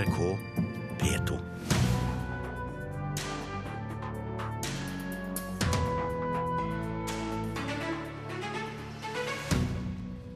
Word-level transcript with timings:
NRK 0.00 0.38
P2. 0.98 1.38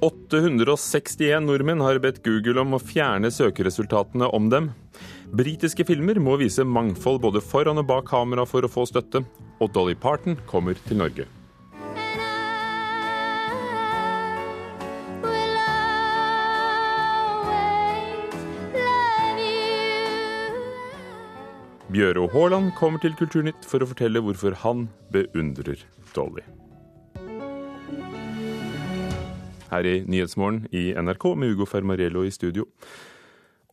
«861 0.00 1.40
nordmenn 1.46 1.80
har 1.80 1.96
bedt 2.03 2.21
Google 2.27 2.61
om 2.61 2.77
å 2.77 2.82
fjerne 2.82 3.30
søkeresultatene 3.32 4.29
om 4.37 4.50
dem. 4.53 4.69
Britiske 5.33 5.87
filmer 5.88 6.21
må 6.21 6.37
vise 6.42 6.67
mangfold 6.69 7.22
både 7.24 7.40
foran 7.40 7.81
og 7.81 7.88
bak 7.88 8.10
kamera 8.12 8.44
for 8.44 8.67
å 8.67 8.71
få 8.71 8.85
støtte. 8.90 9.24
Og 9.65 9.72
Dolly 9.72 9.96
Parton 9.96 10.37
kommer 10.51 10.76
til 10.85 11.01
Norge. 11.01 11.24
Bjøro 21.95 22.27
Haaland 22.27 22.73
kommer 22.75 22.98
til 22.98 23.12
Kulturnytt 23.15 23.66
for 23.71 23.84
å 23.84 23.87
fortelle 23.87 24.19
hvorfor 24.19 24.57
han 24.65 24.89
beundrer 25.15 25.79
Dolly. 26.11 26.43
Her 29.70 29.87
i 29.87 29.93
Nyhetsmorgen 30.03 30.65
i 30.75 30.89
NRK 30.98 31.29
med 31.39 31.55
Ugo 31.55 31.69
Fermariello 31.70 32.25
i 32.27 32.33
studio. 32.34 32.67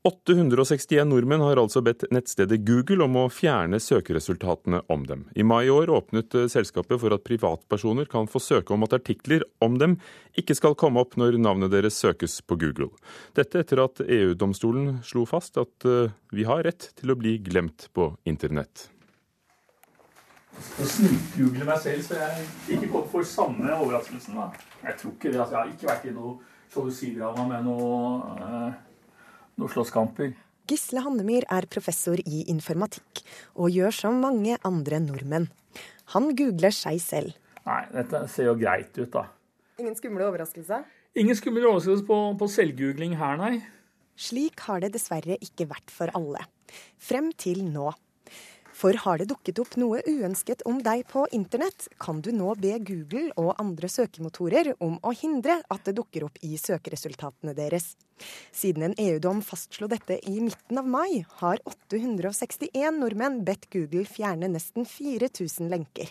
861 0.03 1.05
nordmenn 1.05 1.43
har 1.45 1.59
altså 1.61 1.83
bedt 1.85 2.07
nettstedet 2.09 2.63
Google 2.65 3.05
om 3.05 3.19
å 3.21 3.27
fjerne 3.29 3.77
søkeresultatene 3.77 4.79
om 4.89 5.03
dem. 5.05 5.27
I 5.37 5.45
mai 5.45 5.67
i 5.67 5.69
år 5.69 5.91
åpnet 5.93 6.33
eh, 6.39 6.47
selskapet 6.49 6.97
for 7.03 7.13
at 7.13 7.21
privatpersoner 7.27 8.09
kan 8.09 8.25
få 8.25 8.41
søke 8.41 8.73
om 8.73 8.81
at 8.87 8.95
artikler 8.97 9.45
om 9.61 9.77
dem 9.77 9.99
ikke 10.41 10.57
skal 10.57 10.73
komme 10.73 11.03
opp 11.05 11.13
når 11.21 11.37
navnet 11.37 11.69
deres 11.75 12.01
søkes 12.01 12.39
på 12.41 12.57
Google. 12.65 12.89
Dette 13.37 13.61
etter 13.61 13.83
at 13.85 14.01
EU-domstolen 14.01 15.03
slo 15.05 15.27
fast 15.29 15.61
at 15.61 15.85
eh, 15.85 16.09
vi 16.33 16.49
har 16.49 16.65
rett 16.65 16.89
til 16.97 17.13
å 17.13 17.19
bli 17.21 17.37
glemt 17.45 17.91
på 17.93 18.15
internett. 18.25 18.89
Jeg 20.81 20.93
snikgoogler 20.97 21.75
meg 21.75 21.81
selv, 21.85 22.07
så 22.09 22.17
jeg 22.17 22.47
ikke 22.73 22.87
kommer 22.89 23.11
for 23.13 23.33
samme 23.37 23.69
overraskelsen. 23.77 24.33
da. 24.33 24.49
Jeg 24.81 24.97
tror 24.97 25.13
ikke 25.13 25.29
det. 25.29 25.43
altså 25.43 25.59
Jeg 25.59 25.61
har 25.61 25.75
ikke 25.77 25.93
vært 25.93 26.09
i 26.09 26.17
noe 26.17 26.39
sjalusidrama 26.73 27.51
med 27.53 27.69
noe 27.69 27.99
eh, 28.41 28.87
noen 29.59 29.73
slåsskamper. 29.73 30.33
Gisle 30.69 31.01
Hannemyr 31.03 31.47
er 31.51 31.67
professor 31.71 32.19
i 32.21 32.45
informatikk, 32.51 33.23
og 33.59 33.73
gjør 33.73 33.95
som 33.95 34.21
mange 34.23 34.55
andre 34.67 35.01
nordmenn. 35.03 35.49
Han 36.13 36.31
googler 36.37 36.73
seg 36.75 37.01
selv. 37.03 37.35
Nei, 37.65 37.81
dette 37.93 38.23
ser 38.31 38.49
jo 38.49 38.55
greit 38.59 38.95
ut, 38.99 39.11
da. 39.13 39.25
Ingen 39.81 39.97
skumle 39.97 40.27
overraskelse? 40.27 40.81
Ingen 41.19 41.37
skumle 41.37 41.65
overraskelse 41.67 42.05
på, 42.07 42.19
på 42.39 42.49
selvgoogling 42.51 43.17
her, 43.19 43.37
nei. 43.41 43.55
Slik 44.21 44.63
har 44.67 44.83
det 44.83 44.93
dessverre 44.95 45.37
ikke 45.41 45.67
vært 45.71 45.91
for 45.91 46.11
alle. 46.17 46.43
Frem 47.01 47.31
til 47.35 47.63
nå. 47.67 47.89
For 48.81 48.97
har 48.97 49.19
det 49.21 49.27
dukket 49.29 49.59
opp 49.61 49.75
noe 49.77 49.99
uønsket 50.09 50.63
om 50.65 50.79
deg 50.81 51.03
på 51.11 51.27
internett, 51.37 51.85
kan 52.01 52.17
du 52.25 52.31
nå 52.33 52.55
be 52.57 52.79
Google 52.81 53.27
og 53.37 53.59
andre 53.61 53.85
søkemotorer 53.91 54.71
om 54.81 54.95
å 55.05 55.11
hindre 55.13 55.59
at 55.69 55.85
det 55.85 55.93
dukker 55.99 56.25
opp 56.25 56.39
i 56.41 56.55
søkeresultatene 56.57 57.53
deres. 57.53 57.91
Siden 58.49 58.87
en 58.87 58.95
EU-dom 58.97 59.43
fastslo 59.45 59.85
dette 59.91 60.17
i 60.25 60.39
midten 60.41 60.81
av 60.81 60.89
mai, 60.89 61.21
har 61.43 61.61
861 61.69 62.97
nordmenn 62.97 63.43
bedt 63.45 63.69
Google 63.69 64.07
fjerne 64.09 64.49
nesten 64.49 64.89
4000 64.89 65.69
lenker. 65.69 66.09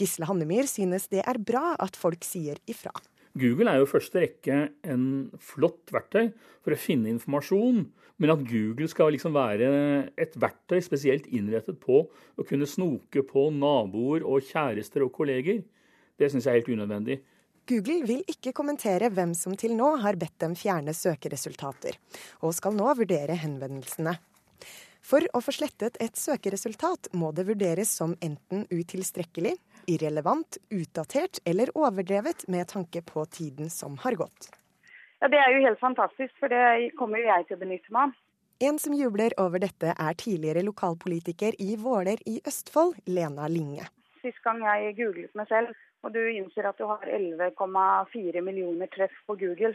Gisle 0.00 0.30
Hannemyr 0.30 0.64
synes 0.70 1.10
det 1.12 1.20
er 1.20 1.36
bra 1.36 1.74
at 1.76 2.00
folk 2.00 2.24
sier 2.24 2.56
ifra. 2.64 2.94
Google 3.36 3.68
er 3.68 3.82
jo 3.82 3.90
i 3.90 3.92
første 3.92 4.24
rekke 4.24 4.58
en 4.88 5.06
flott 5.42 5.92
verktøy 5.92 6.32
for 6.64 6.72
å 6.72 6.80
finne 6.80 7.12
informasjon. 7.12 7.84
Men 8.22 8.30
at 8.36 8.42
Google 8.46 8.86
skal 8.90 9.10
liksom 9.14 9.34
være 9.34 9.68
et 10.20 10.36
verktøy 10.38 10.78
spesielt 10.84 11.26
innrettet 11.34 11.80
på 11.82 12.04
å 12.06 12.46
kunne 12.46 12.68
snoke 12.70 13.24
på 13.26 13.48
naboer 13.54 14.22
og 14.22 14.44
kjærester 14.46 15.06
og 15.06 15.14
kolleger, 15.16 15.64
det 16.18 16.30
syns 16.30 16.46
jeg 16.46 16.52
er 16.52 16.60
helt 16.60 16.70
unødvendig. 16.76 17.18
Google 17.66 18.04
vil 18.04 18.22
ikke 18.28 18.52
kommentere 18.54 19.08
hvem 19.10 19.32
som 19.34 19.56
til 19.58 19.72
nå 19.74 19.94
har 20.04 20.18
bedt 20.20 20.36
dem 20.42 20.54
fjerne 20.58 20.92
søkeresultater, 20.94 21.96
og 22.44 22.54
skal 22.54 22.76
nå 22.76 22.90
vurdere 23.00 23.38
henvendelsene. 23.40 24.14
For 25.04 25.24
å 25.36 25.40
få 25.44 25.52
slettet 25.52 25.98
et 26.00 26.16
søkeresultat 26.16 27.10
må 27.16 27.30
det 27.36 27.46
vurderes 27.48 27.90
som 27.98 28.14
enten 28.24 28.64
utilstrekkelig, 28.70 29.56
irrelevant, 29.90 30.60
utdatert 30.72 31.42
eller 31.44 31.72
overdrevet 31.76 32.46
med 32.52 32.70
tanke 32.70 33.02
på 33.04 33.24
tiden 33.32 33.72
som 33.72 33.98
har 34.04 34.16
gått. 34.20 34.52
Ja, 35.20 35.28
Det 35.28 35.38
er 35.38 35.50
jo 35.54 35.64
helt 35.66 35.80
fantastisk, 35.80 36.34
for 36.38 36.48
det 36.48 36.92
kommer 36.98 37.18
jo 37.18 37.30
jeg 37.30 37.46
til 37.48 37.56
å 37.56 37.60
benytte 37.60 37.92
meg 37.94 38.10
av. 38.10 38.20
En 38.60 38.78
som 38.78 38.94
jubler 38.94 39.34
over 39.38 39.58
dette, 39.58 39.94
er 39.98 40.14
tidligere 40.14 40.62
lokalpolitiker 40.62 41.56
i 41.58 41.74
Våler 41.76 42.20
i 42.26 42.40
Østfold, 42.46 43.00
Lena 43.06 43.48
Linge. 43.48 43.88
Sist 44.22 44.38
gang 44.44 44.62
jeg 44.62 44.94
googlet 44.96 45.34
meg 45.34 45.48
selv, 45.50 45.74
og 46.04 46.14
du 46.14 46.20
innser 46.22 46.68
at 46.68 46.78
du 46.78 46.86
har 46.86 47.02
11,4 47.02 48.44
millioner 48.46 48.88
treff 48.94 49.16
på 49.26 49.36
Google. 49.40 49.74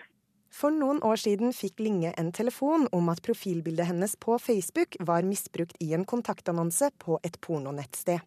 For 0.50 0.74
noen 0.74 1.04
år 1.06 1.20
siden 1.22 1.54
fikk 1.54 1.84
Linge 1.84 2.14
en 2.18 2.32
telefon 2.34 2.88
om 2.96 3.12
at 3.14 3.22
profilbildet 3.26 3.92
hennes 3.92 4.16
på 4.18 4.40
Facebook 4.42 4.98
var 5.06 5.28
misbrukt 5.28 5.78
i 5.84 5.92
en 5.94 6.08
kontaktannonse 6.10 6.90
på 7.04 7.20
et 7.24 7.38
pornonettsted. 7.46 8.24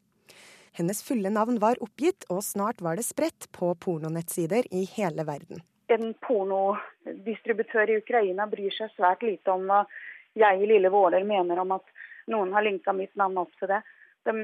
Hennes 0.72 1.02
fulle 1.04 1.32
navn 1.32 1.58
var 1.60 1.80
oppgitt, 1.84 2.24
og 2.30 2.44
snart 2.46 2.80
var 2.80 2.96
det 2.96 3.04
spredt 3.08 3.50
på 3.52 3.74
pornonettsider 3.74 4.70
i 4.70 4.86
hele 4.94 5.26
verden. 5.28 5.60
En 5.92 6.14
pornodistributør 6.24 7.90
i 7.90 7.98
Ukraina 8.00 8.46
bryr 8.48 8.72
seg 8.74 8.92
svært 8.94 9.24
lite 9.26 9.52
om 9.52 9.66
hva 9.68 9.82
jeg 10.38 10.62
i 10.62 10.68
lille 10.68 10.88
Våler 10.92 11.24
mener 11.28 11.60
om 11.60 11.74
at 11.76 11.84
noen 12.32 12.52
har 12.54 12.64
linka 12.64 12.94
mitt 12.96 13.12
navn 13.20 13.42
opp 13.42 13.52
til 13.60 13.68
det. 13.68 13.82
De 14.24 14.34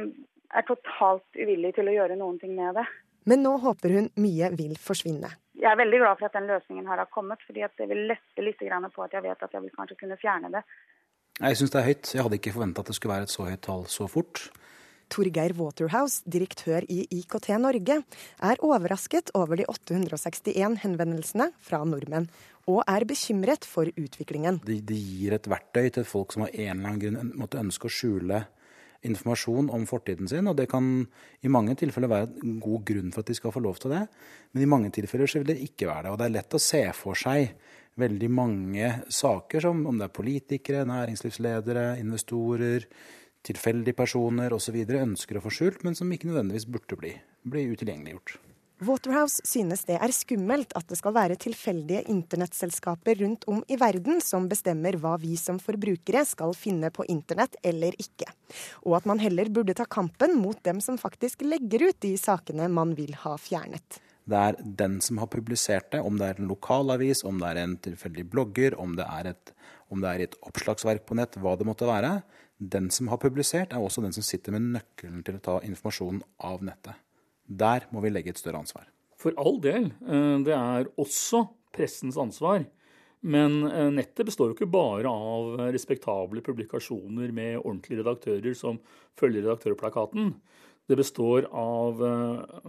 er 0.53 0.67
totalt 0.69 1.39
uvillige 1.39 1.79
til 1.79 1.89
å 1.89 1.95
gjøre 1.95 2.19
noen 2.21 2.41
ting 2.43 2.53
med 2.57 2.77
det. 2.81 2.85
Men 3.29 3.43
nå 3.45 3.55
håper 3.63 3.95
hun 3.97 4.11
mye 4.21 4.51
vil 4.57 4.77
forsvinne. 4.81 5.31
Jeg 5.59 5.69
er 5.73 5.81
veldig 5.81 5.99
glad 6.01 6.21
for 6.21 6.29
at 6.29 6.37
den 6.39 6.47
løsningen 6.49 6.87
her 6.89 7.03
har 7.03 7.11
kommet, 7.13 7.43
fordi 7.47 7.67
det 7.77 7.89
vil 7.91 8.07
lette 8.09 8.45
litt 8.45 8.61
på 8.63 9.05
at 9.05 9.13
jeg 9.17 9.25
vet 9.25 9.43
at 9.43 9.53
jeg 9.53 9.63
vil 9.65 9.75
kanskje 9.75 9.99
kunne 10.01 10.17
fjerne 10.21 10.53
det. 10.55 10.63
Jeg 11.39 11.59
syns 11.59 11.71
det 11.75 11.81
er 11.81 11.89
høyt. 11.89 12.15
Jeg 12.15 12.23
hadde 12.25 12.39
ikke 12.39 12.55
forventa 12.55 12.83
at 12.83 12.91
det 12.91 12.97
skulle 12.97 13.15
være 13.15 13.29
et 13.29 13.35
så 13.35 13.47
høyt 13.47 13.63
tall 13.63 13.85
så 13.87 14.09
fort. 14.11 14.49
Torgeir 15.13 15.55
Waterhouse, 15.59 16.23
direktør 16.29 16.87
i 16.89 17.03
IKT 17.21 17.51
Norge, 17.61 18.03
er 18.45 18.63
overrasket 18.65 19.33
over 19.39 19.59
de 19.61 19.67
861 19.69 20.79
henvendelsene 20.85 21.51
fra 21.65 21.83
nordmenn, 21.85 22.29
og 22.69 22.83
er 22.85 23.07
bekymret 23.09 23.65
for 23.65 23.89
utviklingen. 23.89 24.61
De, 24.67 24.81
de 24.85 24.99
gir 24.99 25.35
et 25.39 25.49
verktøy 25.49 25.89
til 25.97 26.07
folk 26.09 26.35
som 26.35 26.45
av 26.45 26.53
en 26.53 26.71
eller 26.75 26.93
annen 26.93 27.03
grunn 27.03 27.35
måtte 27.41 27.61
ønske 27.63 27.89
å 27.89 27.93
skjule 27.93 28.45
informasjon 29.07 29.71
om 29.71 29.85
fortiden 29.87 30.29
sin, 30.29 30.49
og 30.51 30.57
det 30.59 30.67
kan 30.71 30.87
i 31.45 31.51
mange 31.53 31.77
tilfeller 31.79 32.11
være 32.11 32.31
en 32.43 32.59
god 32.63 32.85
grunn 32.89 33.13
for 33.15 33.23
at 33.23 33.31
de 33.31 33.37
skal 33.39 33.55
få 33.55 33.63
lov 33.63 33.79
til 33.83 33.95
det, 33.95 34.05
men 34.53 34.65
i 34.65 34.71
mange 34.71 34.91
tilfeller 34.95 35.31
så 35.31 35.41
vil 35.41 35.53
det 35.53 35.61
ikke 35.69 35.89
være 35.89 36.09
det. 36.09 36.15
Og 36.15 36.19
det 36.19 36.27
er 36.27 36.35
lett 36.35 36.59
å 36.59 36.63
se 36.63 36.83
for 36.99 37.19
seg 37.19 37.53
veldig 37.99 38.31
mange 38.31 38.91
saker 39.11 39.63
som 39.63 39.87
om 39.91 39.99
det 39.99 40.09
er 40.09 40.19
politikere, 40.19 40.87
næringslivsledere, 40.87 41.87
investorer, 42.03 42.87
tilfeldige 43.49 43.97
personer 43.99 44.55
osv. 44.55 44.77
ønsker 44.85 45.39
å 45.39 45.45
få 45.45 45.55
skjult, 45.55 45.83
men 45.87 45.97
som 45.99 46.13
ikke 46.13 46.31
nødvendigvis 46.31 46.69
burde 46.71 47.01
bli, 47.01 47.17
bli 47.49 47.67
utilgjengeliggjort. 47.73 48.39
Waterhouse 48.79 49.43
synes 49.43 49.81
det 49.89 49.97
er 49.99 50.13
skummelt 50.15 50.71
at 50.79 50.87
det 50.87 51.01
skal 51.01 51.15
være 51.17 51.35
tilfeldige 51.43 52.05
internettselskaper 52.13 53.19
rundt 53.25 53.47
om 53.51 53.65
i 53.67 53.79
verden 53.81 54.21
som 54.23 54.47
bestemmer 54.51 54.95
hva 55.03 55.17
vi 55.19 55.33
som 55.41 55.59
forbrukere 55.59 56.23
skal 56.29 56.55
finne 56.55 56.93
på 56.95 57.07
internett 57.11 57.59
eller 57.67 57.97
ikke, 57.99 58.29
og 58.87 59.01
at 59.01 59.09
man 59.11 59.19
heller 59.19 59.51
burde 59.51 59.75
ta 59.75 59.89
kampen 59.91 60.37
mot 60.39 60.63
dem 60.63 60.79
som 60.85 61.01
faktisk 61.01 61.43
legger 61.43 61.89
ut 61.89 61.99
de 62.07 62.15
sakene 62.23 62.71
man 62.71 62.95
vil 62.95 63.17
ha 63.25 63.35
fjernet. 63.35 63.99
Det 64.29 64.39
er 64.39 64.59
den 64.61 64.99
som 65.03 65.19
har 65.19 65.31
publisert 65.33 65.91
det, 65.91 66.05
om 66.05 66.19
det 66.21 66.29
er 66.29 66.39
en 66.39 66.51
lokalavis, 66.51 67.25
om 67.27 67.41
det 67.41 67.51
er 67.51 67.63
en 67.65 67.77
tilfeldig 67.83 68.29
blogger, 68.31 68.77
om 68.79 68.95
det 68.99 69.07
er 69.09 69.33
et, 69.33 69.55
om 69.93 70.03
det 70.03 70.11
er 70.11 70.23
i 70.23 70.29
et 70.29 70.39
oppslagsverk 70.47 71.07
på 71.09 71.17
nett, 71.19 71.39
hva 71.41 71.55
det 71.59 71.67
måtte 71.69 71.89
være. 71.89 72.21
Den 72.59 72.91
som 72.95 73.11
har 73.13 73.21
publisert, 73.23 73.73
er 73.73 73.83
også 73.83 74.03
den 74.05 74.15
som 74.17 74.27
sitter 74.27 74.55
med 74.57 74.73
nøkkelen 74.77 75.23
til 75.27 75.39
å 75.39 75.45
ta 75.45 75.59
informasjonen 75.67 76.23
av 76.45 76.65
nettet. 76.67 76.99
Der 77.49 77.87
må 77.95 78.03
vi 78.05 78.13
legge 78.13 78.35
et 78.35 78.41
større 78.41 78.61
ansvar. 78.61 78.89
For 79.19 79.35
all 79.41 79.61
del. 79.63 79.93
Eh, 80.07 80.35
det 80.47 80.55
er 80.55 80.91
også 81.01 81.47
pressens 81.75 82.19
ansvar. 82.21 82.67
Men 83.27 83.65
eh, 83.67 83.89
nettet 83.95 84.29
består 84.29 84.51
jo 84.51 84.57
ikke 84.57 84.71
bare 84.71 85.11
av 85.11 85.71
respektable 85.75 86.43
publikasjoner 86.47 87.33
med 87.35 87.59
ordentlige 87.63 88.03
redaktører 88.03 88.59
som 88.59 88.79
følger 89.19 89.47
redaktørplakaten. 89.47 90.35
Det 90.89 90.97
består 90.97 91.49
av 91.53 92.05
eh, 92.05 92.61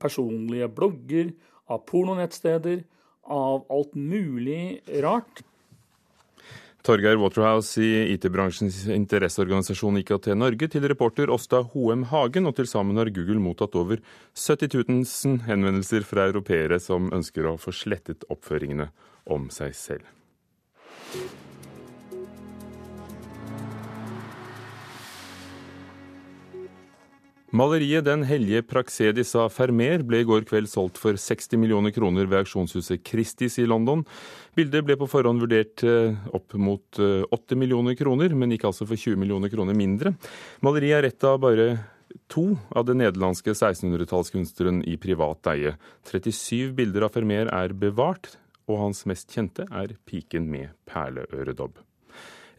personlige 0.00 0.70
blogger, 0.72 1.32
av 1.72 1.82
pornonettsteder, 1.88 2.84
av 3.22 3.66
alt 3.70 3.94
mulig 3.94 4.82
rart. 5.04 5.42
Torgeir 6.82 7.14
Waterhouse 7.16 7.78
i 7.78 8.14
IT-bransjens 8.16 8.88
interesseorganisasjon 8.90 10.00
IKT 10.00 10.32
Norge 10.34 10.66
til 10.72 10.82
reporter 10.90 11.30
Åsta 11.30 11.60
Hoem 11.74 12.02
Hagen, 12.10 12.48
og 12.50 12.56
til 12.58 12.66
sammen 12.66 12.98
har 12.98 13.12
Google 13.14 13.38
mottatt 13.38 13.76
over 13.78 14.02
70 14.34 14.74
000 14.90 15.44
henvendelser 15.46 16.02
fra 16.02 16.26
europeere 16.26 16.80
som 16.82 17.12
ønsker 17.14 17.46
å 17.46 17.54
få 17.62 17.74
slettet 17.76 18.26
oppføringene 18.34 18.90
om 19.30 19.46
seg 19.54 19.78
selv. 19.78 20.10
Maleriet 27.52 28.06
'Den 28.06 28.22
hellige 28.24 28.62
praksedis 28.64 29.34
av 29.36 29.50
Fermer' 29.52 30.00
ble 30.08 30.22
i 30.22 30.24
går 30.24 30.46
kveld 30.48 30.70
solgt 30.72 30.96
for 30.96 31.12
60 31.20 31.60
millioner 31.60 31.92
kroner 31.92 32.24
ved 32.24 32.38
auksjonshuset 32.46 33.04
Christies 33.04 33.58
i 33.60 33.66
London. 33.68 34.06
Bildet 34.56 34.86
ble 34.88 34.96
på 34.96 35.04
forhånd 35.04 35.44
vurdert 35.44 35.84
eh, 35.84 36.16
opp 36.32 36.56
mot 36.56 36.96
80 36.96 37.28
eh, 37.28 37.60
millioner 37.60 37.92
kroner, 37.98 38.32
men 38.32 38.56
gikk 38.56 38.64
altså 38.70 38.88
for 38.88 38.96
20 38.96 39.20
millioner 39.20 39.52
kroner 39.52 39.76
mindre. 39.76 40.14
Maleriet 40.64 41.02
er 41.02 41.10
ett 41.10 41.28
av 41.28 41.42
bare 41.44 41.68
to 42.32 42.56
av 42.72 42.88
den 42.88 43.04
nederlandske 43.04 43.52
1600-tallskunstneren 43.52 44.80
i 44.88 44.96
privat 44.96 45.52
eie. 45.52 45.76
37 46.08 46.72
bilder 46.72 47.04
av 47.04 47.12
Fermer 47.12 47.52
er 47.52 47.76
bevart, 47.76 48.32
og 48.64 48.80
hans 48.80 49.04
mest 49.04 49.28
kjente 49.28 49.68
er 49.68 49.98
'Piken 50.08 50.48
med 50.48 50.72
perleøredobb'. 50.88 51.84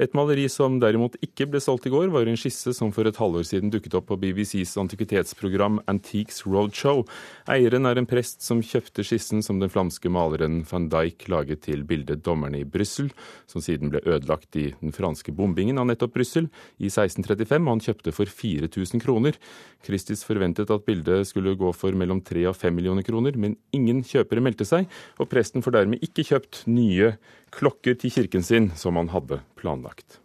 Et 0.02 0.14
maleri 0.18 0.48
som 0.50 0.80
derimot 0.82 1.14
ikke 1.22 1.46
ble 1.52 1.60
solgt 1.62 1.86
i 1.86 1.92
går, 1.94 2.08
var 2.14 2.26
en 2.26 2.38
skisse 2.40 2.72
som 2.74 2.90
for 2.96 3.06
et 3.06 3.18
halvår 3.20 3.46
siden 3.46 3.70
dukket 3.74 3.94
opp 4.00 4.08
på 4.10 4.18
BBCs 4.24 4.74
antikvitetsprogram 4.82 5.80
Antiques 5.92 6.42
Roadshow. 6.48 7.04
Eieren 7.52 7.86
er 7.86 8.02
en 8.02 8.10
prest 8.10 8.42
som 8.42 8.64
kjøpte 8.66 9.06
skissen 9.06 9.44
som 9.46 9.62
den 9.62 9.70
flamske 9.70 10.10
maleren 10.10 10.64
van 10.70 10.88
Dijk 10.90 11.28
laget 11.30 11.62
til 11.68 11.86
bildet 11.86 12.24
'Dommerne 12.24 12.64
i 12.64 12.66
Brussel', 12.66 13.14
som 13.46 13.62
siden 13.62 13.94
ble 13.94 14.02
ødelagt 14.02 14.56
i 14.58 14.74
den 14.82 14.92
franske 14.92 15.32
bombingen 15.32 15.78
av 15.78 15.86
nettopp 15.86 16.18
Brussel 16.18 16.50
i 16.80 16.90
1635, 16.90 17.62
og 17.62 17.74
han 17.78 17.86
kjøpte 17.86 18.12
for 18.12 18.26
4000 18.26 19.00
kroner. 19.00 19.38
Christies 19.86 20.26
forventet 20.26 20.72
at 20.74 20.86
bildet 20.86 21.28
skulle 21.28 21.56
gå 21.56 21.70
for 21.74 21.92
mellom 21.94 22.22
3 22.22 22.48
og 22.50 22.58
5 22.58 22.74
millioner 22.74 23.04
kroner, 23.04 23.38
men 23.38 23.58
ingen 23.72 24.02
kjøpere 24.02 24.42
meldte 24.42 24.66
seg, 24.66 24.90
og 25.20 25.30
presten 25.30 25.62
får 25.62 25.78
dermed 25.78 26.02
ikke 26.02 26.26
kjøpt 26.34 26.66
nye 26.66 27.18
klokker 27.54 27.94
til 27.94 28.10
kirken 28.10 28.42
sin 28.42 28.72
som 28.74 28.98
han 28.98 29.14
hadde 29.14 29.44
planlagt. 29.64 30.20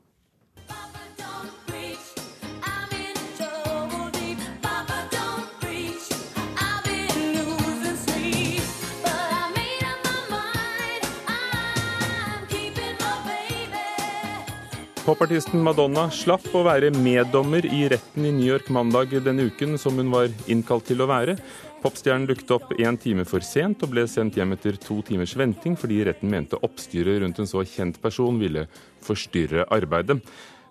Popartisten 15.08 15.62
Madonna 15.64 16.10
slapp 16.12 16.50
å 16.52 16.60
være 16.66 16.90
meddommer 16.92 17.64
i 17.64 17.86
retten 17.88 18.26
i 18.28 18.32
New 18.34 18.44
York 18.44 18.66
mandag 18.68 19.14
denne 19.24 19.46
uken, 19.48 19.78
som 19.80 19.96
hun 19.96 20.10
var 20.12 20.28
innkalt 20.52 20.84
til 20.90 21.00
å 21.00 21.06
være. 21.08 21.38
Popstjernen 21.78 22.26
dukket 22.26 22.50
opp 22.50 22.72
én 22.74 22.96
time 22.98 23.22
for 23.28 23.44
sent 23.46 23.84
og 23.86 23.92
ble 23.92 24.02
sendt 24.10 24.34
hjem 24.34 24.56
etter 24.56 24.74
to 24.82 24.96
timers 25.06 25.36
venting 25.38 25.76
fordi 25.78 26.00
retten 26.08 26.30
mente 26.32 26.58
oppstyret 26.66 27.20
rundt 27.22 27.38
en 27.38 27.46
så 27.46 27.62
kjent 27.62 28.00
person 28.02 28.40
ville 28.40 28.64
forstyrre 29.06 29.62
arbeidet. 29.70 30.18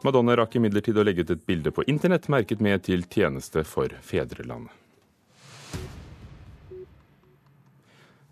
Madonna 0.04 0.36
rakk 0.36 0.58
imidlertid 0.60 1.00
å 1.00 1.06
legge 1.08 1.24
ut 1.24 1.32
et 1.32 1.46
bilde 1.48 1.72
på 1.72 1.86
internett 1.88 2.28
merket 2.28 2.60
med 2.60 2.84
til 2.90 3.08
tjeneste 3.08 3.64
for 3.64 3.96
fedrelandet. 4.04 4.76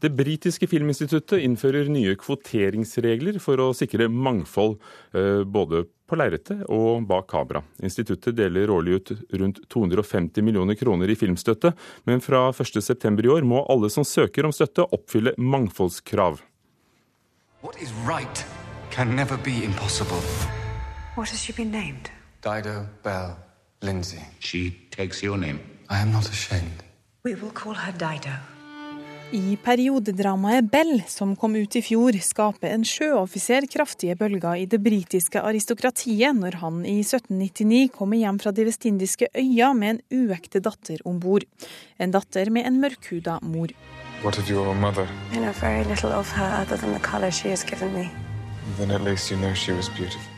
Det 0.04 0.12
britiske 0.14 0.68
filminstituttet 0.68 1.42
innfører 1.48 1.88
nye 1.90 2.14
kvoteringsregler 2.20 3.40
for 3.42 3.64
å 3.64 3.72
sikre 3.74 4.10
mangfold 4.12 4.76
eh, 5.16 5.48
både 5.48 5.86
på 6.08 6.18
lerretet 6.20 6.64
og 6.72 7.06
bak 7.10 7.28
kamera. 7.32 7.62
Instituttet 7.84 8.38
deler 8.38 8.72
årlig 8.74 9.00
ut 9.00 9.12
rundt 9.42 9.62
250 9.70 10.46
millioner 10.46 10.78
kroner 10.80 11.10
i 11.10 11.18
filmstøtte, 11.18 11.74
men 12.06 12.22
fra 12.22 12.48
1.9 12.52 13.26
i 13.26 13.32
år 13.36 13.48
må 13.48 13.64
alle 13.70 13.90
som 13.94 14.06
søker 14.06 14.46
om 14.46 14.54
støtte, 14.56 14.86
oppfylle 14.86 15.36
mangfoldskrav. 15.38 16.42
What 17.62 17.82
is 17.82 17.94
right 18.06 18.46
can 18.92 19.16
never 19.16 19.38
be 19.38 19.64
impossible. 19.64 20.22
What 21.16 21.30
has 21.30 21.42
she 21.42 21.54
been 21.54 21.72
named? 21.72 22.10
Dido 22.42 22.88
Bell 23.04 23.38
Lindsay. 23.82 24.22
She 24.40 24.72
takes 24.92 25.24
your 25.24 25.38
name. 25.38 25.60
I 25.90 26.00
am 26.00 26.12
not 26.12 26.30
ashamed. 26.30 26.84
We 27.24 27.36
will 27.36 27.52
call 27.52 27.74
her 27.74 27.92
Dido. 27.92 28.55
I 29.32 29.58
periodedramaet 29.64 30.72
Bell, 30.72 31.04
som 31.08 31.36
kom 31.36 31.56
ut 31.56 31.76
i 31.76 31.82
fjor, 31.82 32.14
skaper 32.22 32.70
en 32.70 32.84
sjøoffiser 32.86 33.66
kraftige 33.72 34.14
bølger 34.20 34.60
i 34.62 34.68
det 34.70 34.78
britiske 34.86 35.42
aristokratiet 35.42 36.38
når 36.38 36.60
han 36.62 36.84
i 36.86 37.00
1799 37.02 37.90
kommer 37.96 38.22
hjem 38.22 38.38
fra 38.44 38.54
de 38.54 38.68
vestindiske 38.68 39.32
øya 39.34 39.72
med 39.74 39.96
en 39.96 40.28
uekte 40.30 40.62
datter 40.62 41.02
om 41.10 41.18
bord. 41.20 41.48
En 41.98 42.14
datter 42.14 42.52
med 42.54 42.70
en 42.70 42.78
mørkhuda 42.84 43.40
mor. 43.42 43.74
What 44.22 44.38
of 44.38 44.50
your 44.50 44.76
mother? 44.76 45.10
I 45.34 45.42
know 45.42 45.54
very 45.60 45.84
little 45.84 46.14
of 46.14 46.30
her 46.38 46.62
other 46.62 46.78
than 46.78 46.94
the 46.94 47.02
color 47.02 47.32
she 47.32 47.50
has 47.50 47.66
given 47.66 47.94
me. 47.94 48.10
Then 48.78 48.92
at 48.92 49.02
least 49.02 49.32
you 49.32 49.40
know 49.40 49.56
she 49.56 49.74
was 49.74 49.90
beautiful. 49.90 50.30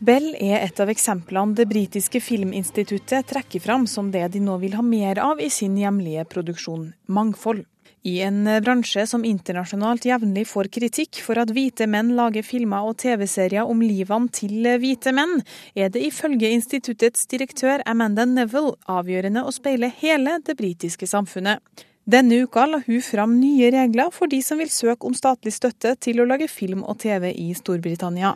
Bell 0.00 0.34
er 0.34 0.58
et 0.58 0.80
av 0.82 0.90
eksemplene 0.90 1.54
det 1.54 1.68
britiske 1.70 2.20
filminstituttet 2.20 3.30
trekker 3.30 3.62
fram 3.62 3.86
som 3.86 4.10
det 4.10 4.26
de 4.34 4.42
nå 4.42 4.58
vil 4.58 4.74
ha 4.74 4.82
mer 4.82 5.22
av 5.22 5.40
i 5.40 5.48
sin 5.54 5.78
hjemlige 5.78 6.26
produksjon, 6.28 6.90
mangfold. 7.06 7.62
I 8.04 8.20
en 8.20 8.44
bransje 8.60 9.06
som 9.08 9.22
internasjonalt 9.24 10.04
jevnlig 10.04 10.42
får 10.50 10.68
kritikk 10.76 11.22
for 11.24 11.40
at 11.40 11.48
hvite 11.56 11.86
menn 11.88 12.10
lager 12.18 12.44
filmer 12.44 12.84
og 12.84 12.98
TV-serier 13.00 13.64
om 13.64 13.80
livene 13.80 14.28
til 14.28 14.68
hvite 14.82 15.14
menn, 15.16 15.38
er 15.72 15.88
det 15.88 16.02
ifølge 16.04 16.50
instituttets 16.52 17.24
direktør 17.32 17.80
Amanda 17.88 18.26
Neville 18.28 18.76
avgjørende 18.92 19.46
å 19.48 19.54
speile 19.56 19.88
hele 20.02 20.36
det 20.44 20.58
britiske 20.60 21.08
samfunnet. 21.08 21.64
Denne 22.04 22.42
uka 22.44 22.66
la 22.68 22.82
hun 22.84 23.00
fram 23.00 23.38
nye 23.40 23.70
regler 23.72 24.12
for 24.12 24.28
de 24.28 24.42
som 24.44 24.60
vil 24.60 24.68
søke 24.68 25.08
om 25.08 25.16
statlig 25.16 25.54
støtte 25.56 25.94
til 25.96 26.20
å 26.20 26.28
lage 26.28 26.50
film 26.52 26.84
og 26.84 26.98
TV 27.00 27.32
i 27.32 27.54
Storbritannia. 27.56 28.34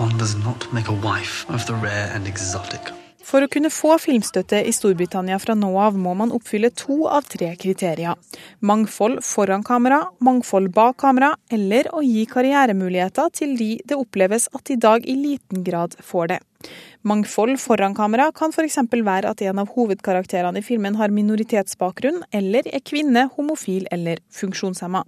One 0.00 0.16
For 3.26 3.42
å 3.42 3.48
kunne 3.50 3.72
få 3.74 3.96
filmstøtte 3.98 4.60
i 4.62 4.72
Storbritannia 4.74 5.40
fra 5.42 5.56
nå 5.58 5.72
av, 5.82 5.96
må 5.98 6.12
man 6.14 6.30
oppfylle 6.34 6.70
to 6.78 7.08
av 7.10 7.26
tre 7.26 7.48
kriterier. 7.58 8.14
Mangfold 8.62 9.18
foran 9.26 9.64
kamera, 9.66 10.04
mangfold 10.22 10.70
bak 10.76 11.00
kamera, 11.02 11.32
eller 11.50 11.90
å 11.90 12.04
gi 12.06 12.22
karrieremuligheter 12.30 13.32
til 13.34 13.56
de 13.58 13.72
det 13.82 13.98
oppleves 13.98 14.46
at 14.54 14.70
i 14.70 14.78
dag 14.78 15.08
i 15.10 15.16
liten 15.18 15.66
grad 15.66 15.98
får 16.06 16.36
det. 16.36 16.38
Mangfold 17.06 17.58
foran 17.62 17.98
kamera 17.98 18.30
kan 18.34 18.54
f.eks. 18.54 18.78
være 18.94 19.34
at 19.34 19.42
en 19.42 19.58
av 19.62 19.74
hovedkarakterene 19.74 20.62
i 20.62 20.66
filmen 20.66 20.94
har 21.00 21.14
minoritetsbakgrunn, 21.14 22.22
eller 22.30 22.70
er 22.70 22.86
kvinne, 22.86 23.26
homofil 23.34 23.90
eller 23.90 24.22
funksjonshemma. 24.38 25.02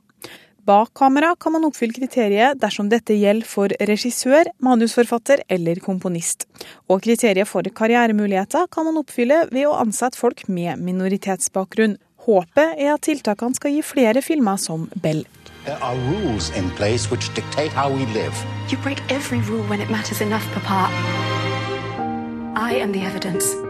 Bak 0.68 0.90
kamera 0.94 1.30
kan 1.40 1.54
man 1.54 1.64
oppfylle 1.64 1.94
kriteriet 1.96 2.58
dersom 2.60 2.90
dette 2.92 3.14
gjelder 3.16 3.48
for 3.48 3.72
regissør, 3.88 4.50
manusforfatter 4.60 5.40
eller 5.48 5.78
komponist. 5.80 6.44
Og 6.92 7.00
kriteriet 7.06 7.48
for 7.48 7.64
karrieremuligheter 7.78 8.66
kan 8.68 8.84
man 8.84 8.98
oppfylle 9.00 9.46
ved 9.48 9.64
å 9.64 9.78
ansette 9.80 10.20
folk 10.20 10.42
med 10.52 10.82
minoritetsbakgrunn. 10.84 11.96
Håpet 12.28 12.74
er 12.76 12.92
at 12.92 13.06
tiltakene 13.08 13.56
skal 13.56 13.72
gi 13.78 13.80
flere 13.80 14.20
filmer 14.20 14.60
som 14.60 14.84
Bell. 15.00 15.24
There 15.64 15.80
are 15.80 15.96
rules 16.10 16.50
in 16.52 16.68
place 16.76 17.08
which 17.10 17.32
dictate 17.32 17.72
how 17.72 17.88
we 17.88 18.04
live. 18.12 18.36
You 18.68 18.76
break 18.84 19.00
every 19.08 19.40
rule 19.48 19.64
when 19.72 19.80
it 19.80 19.88
matters 19.88 20.20
enough, 20.20 20.44
Papa. 20.52 20.92
I 22.52 22.76
am 22.76 22.92
the 22.92 23.00
evidence. 23.08 23.67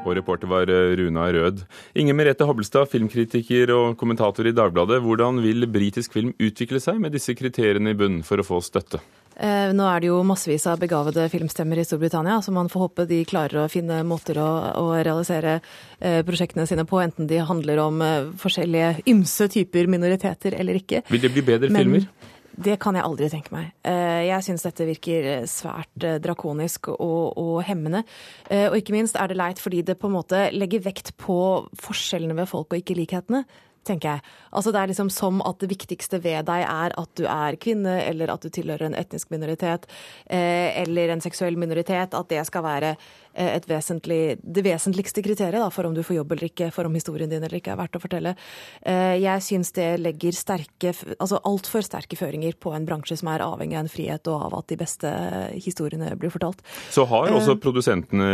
Og 0.00 0.16
reporter 0.16 0.48
var 0.48 0.70
eh, 0.72 0.96
Runa 0.96 1.28
Rød. 1.32 1.64
Inger 1.98 2.16
Merete 2.16 2.46
Hobbelstad, 2.48 2.88
filmkritiker 2.88 3.72
og 3.74 3.98
kommentator 4.00 4.48
i 4.48 4.54
Dagbladet. 4.56 5.02
Hvordan 5.04 5.42
vil 5.44 5.68
britisk 5.68 6.16
film 6.16 6.32
utvikle 6.40 6.80
seg 6.80 7.00
med 7.02 7.12
disse 7.16 7.36
kriteriene 7.36 7.92
i 7.92 7.98
bunnen 7.98 8.24
for 8.26 8.40
å 8.40 8.46
få 8.46 8.62
støtte? 8.64 9.02
Eh, 9.40 9.70
nå 9.76 9.84
er 9.88 10.00
det 10.02 10.10
jo 10.10 10.18
massevis 10.26 10.66
av 10.68 10.80
begavede 10.80 11.26
filmstemmer 11.32 11.80
i 11.80 11.84
Storbritannia, 11.84 12.40
så 12.44 12.52
man 12.52 12.68
får 12.72 12.86
håpe 12.86 13.06
de 13.08 13.22
klarer 13.28 13.62
å 13.62 13.68
finne 13.72 14.02
måter 14.08 14.40
å, 14.40 14.48
å 14.80 14.88
realisere 14.96 15.60
eh, 16.00 16.20
prosjektene 16.26 16.66
sine 16.68 16.84
på, 16.88 17.00
enten 17.04 17.28
de 17.28 17.40
handler 17.44 17.80
om 17.84 18.02
forskjellige 18.40 19.06
ymse 19.12 19.48
typer 19.52 19.88
minoriteter 19.88 20.56
eller 20.60 20.80
ikke. 20.80 21.04
Vil 21.12 21.24
det 21.24 21.32
bli 21.36 21.44
bedre 21.44 21.72
Men, 21.72 21.84
filmer? 21.84 22.36
Det 22.58 22.76
kan 22.82 22.96
jeg 22.98 23.06
aldri 23.06 23.28
tenke 23.30 23.54
meg. 23.54 23.70
Eh, 23.86 24.26
jeg 24.26 24.44
syns 24.46 24.66
dette 24.66 24.86
virker 24.88 25.28
eh, 25.30 25.48
svært 25.48 26.06
eh, 26.06 26.18
drakonisk 26.22 26.90
og, 26.92 27.38
og, 27.38 27.56
hemmende. 27.66 28.02
Og 28.50 28.76
ikke 28.80 28.94
minst 28.96 29.18
er 29.20 29.30
det 29.30 29.38
leit 29.38 29.60
fordi 29.62 29.82
det 29.86 29.98
på 30.00 30.10
en 30.10 30.16
måte 30.16 30.48
legger 30.54 30.82
vekt 30.84 31.12
på 31.20 31.36
forskjellene 31.80 32.36
ved 32.38 32.48
folk 32.50 32.72
og 32.72 32.80
ikke 32.80 32.98
likhetene. 32.98 33.44
tenker 33.86 34.08
jeg. 34.10 34.20
Altså 34.52 34.72
Det 34.72 34.80
er 34.80 34.90
liksom 34.90 35.10
som 35.10 35.40
at 35.40 35.60
det 35.60 35.70
viktigste 35.70 36.20
ved 36.22 36.44
deg 36.46 36.62
er 36.66 36.92
at 37.00 37.10
du 37.16 37.24
er 37.24 37.56
kvinne, 37.56 38.02
eller 38.04 38.30
at 38.30 38.42
du 38.42 38.50
tilhører 38.50 38.90
en 38.90 38.94
etnisk 38.94 39.30
minoritet, 39.30 39.86
eller 40.28 41.08
en 41.08 41.20
seksuell 41.20 41.56
minoritet. 41.56 42.14
At 42.14 42.28
det 42.28 42.44
skal 42.46 42.62
være 42.62 42.96
vesentlig, 43.34 44.38
det 44.42 44.64
vesentligste 44.64 45.22
kriteriet 45.22 45.60
da, 45.62 45.70
for 45.70 45.86
om 45.86 45.94
du 45.94 46.02
får 46.02 46.16
jobb 46.20 46.32
eller 46.32 46.48
ikke, 46.50 46.70
for 46.74 46.88
om 46.88 46.94
historien 46.94 47.30
din 47.30 47.42
eller 47.42 47.60
ikke 47.60 47.72
er 47.74 47.80
verdt 47.80 47.96
å 47.96 48.02
fortelle. 48.02 48.34
Jeg 48.82 49.44
syns 49.46 49.72
det 49.76 49.88
legger 50.00 50.34
sterke, 50.36 50.92
altså 51.18 51.40
altfor 51.48 51.84
sterke 51.86 52.18
føringer 52.18 52.56
på 52.60 52.74
en 52.76 52.86
bransje 52.88 53.18
som 53.20 53.30
er 53.32 53.44
avhengig 53.44 53.78
av 53.78 53.84
en 53.84 53.92
frihet 53.92 54.30
og 54.32 54.46
av 54.48 54.58
at 54.60 54.68
de 54.72 54.78
beste 54.80 55.12
historiene 55.54 56.12
blir 56.20 56.32
fortalt. 56.32 56.62
Så 56.90 57.06
har 57.10 57.30
også 57.34 57.56
produsentene 57.62 58.28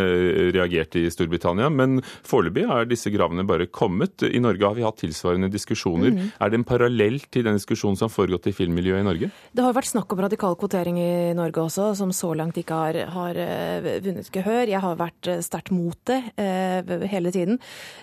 reagert 0.57 0.97
i 0.99 1.07
Storbritannia, 1.12 1.69
men 1.73 2.00
foreløpig 2.26 2.65
er 2.65 2.88
disse 2.88 3.12
gravene 3.15 3.47
bare 3.47 3.69
kommet. 3.69 4.25
I 4.26 4.41
Norge 4.43 4.65
har 4.67 4.76
vi 4.79 4.87
hatt 4.87 5.00
tilsvarende 5.03 5.50
diskusjoner. 5.53 6.15
Mm. 6.15 6.31
Er 6.41 6.53
det 6.53 6.61
en 6.61 6.69
parallell 6.69 7.21
til 7.31 7.47
den 7.47 7.59
diskusjonen 7.59 7.99
som 7.99 8.09
har 8.09 8.15
foregått 8.15 8.49
i 8.50 8.55
filmmiljøet 8.57 9.05
i 9.05 9.07
Norge? 9.07 9.31
Det 9.53 9.65
har 9.65 9.76
vært 9.76 9.93
snakk 9.93 10.12
om 10.15 10.25
radikal 10.25 10.57
kvotering 10.59 10.99
i 11.00 11.35
Norge 11.37 11.67
også, 11.67 11.93
som 11.99 12.12
så 12.17 12.33
langt 12.38 12.59
ikke 12.61 12.81
har, 12.81 13.00
har 13.12 13.41
vunnet 14.05 14.31
gehør. 14.33 14.65
Jeg 14.71 14.83
har 14.87 14.99
vært 15.00 15.28
eh, 15.31 15.43
sterkt 15.45 15.73
mot 15.75 15.99
det 16.09 16.19
eh, 16.40 17.07
hele 17.11 17.33
tiden. 17.35 17.59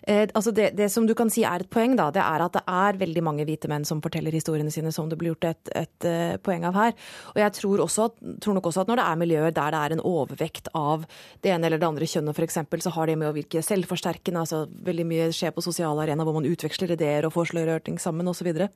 Eh, 0.07 0.25
altså 0.33 0.53
det, 0.55 0.71
det, 0.77 0.89
som 0.93 1.07
du 1.07 1.15
kan 1.17 1.31
si 1.33 1.45
er 1.47 1.63
et 1.63 1.71
poeng, 1.73 1.95
da, 1.99 2.09
det 2.13 2.23
er 2.23 2.45
at 2.45 2.57
det 2.57 2.63
er 2.69 2.99
veldig 3.01 3.23
mange 3.25 3.47
hvite 3.47 3.69
menn 3.71 3.87
som 3.87 4.01
forteller 4.03 4.35
historiene 4.35 4.73
sine, 4.73 4.93
som 4.95 5.09
det 5.09 5.19
blir 5.19 5.33
gjort 5.33 5.49
et, 5.51 5.73
et 5.83 6.07
poeng 6.43 6.67
av 6.69 6.77
her. 6.77 6.95
Og 7.33 7.41
jeg 7.41 7.55
tror, 7.59 7.83
også, 7.85 8.09
tror, 8.43 8.57
nok 8.57 8.69
også 8.69 8.83
at 8.83 8.91
når 8.91 9.01
det 9.01 9.07
er 9.07 9.21
miljøer 9.23 9.55
der 9.55 9.73
det 9.73 9.81
er 9.81 9.95
en 9.95 10.05
overvekt 10.05 10.69
av 10.77 11.07
det 11.41 11.53
ene 11.53 11.67
eller 11.67 11.81
det 11.81 11.89
andre 11.89 12.09
kjønnet 12.09 12.37
f.eks., 12.37 12.61
så 12.83 12.93
har 12.93 13.09
det 13.09 13.17
med 13.19 13.29
å 13.29 13.35
virke 13.35 13.63
selvforsterkende. 13.63 14.43
altså 14.43 14.65
Veldig 14.85 15.05
mye 15.07 15.29
skjer 15.35 15.53
på 15.55 15.63
sosiale 15.65 16.03
arenaer 16.03 16.27
hvor 16.27 16.37
man 16.37 16.47
utveksler 16.49 16.93
ideer 16.93 17.25
og 17.27 17.33
foreslår 17.35 17.71
ting 17.85 17.99
sammen 18.01 18.27
osv. 18.29 18.49
Så, 18.53 18.67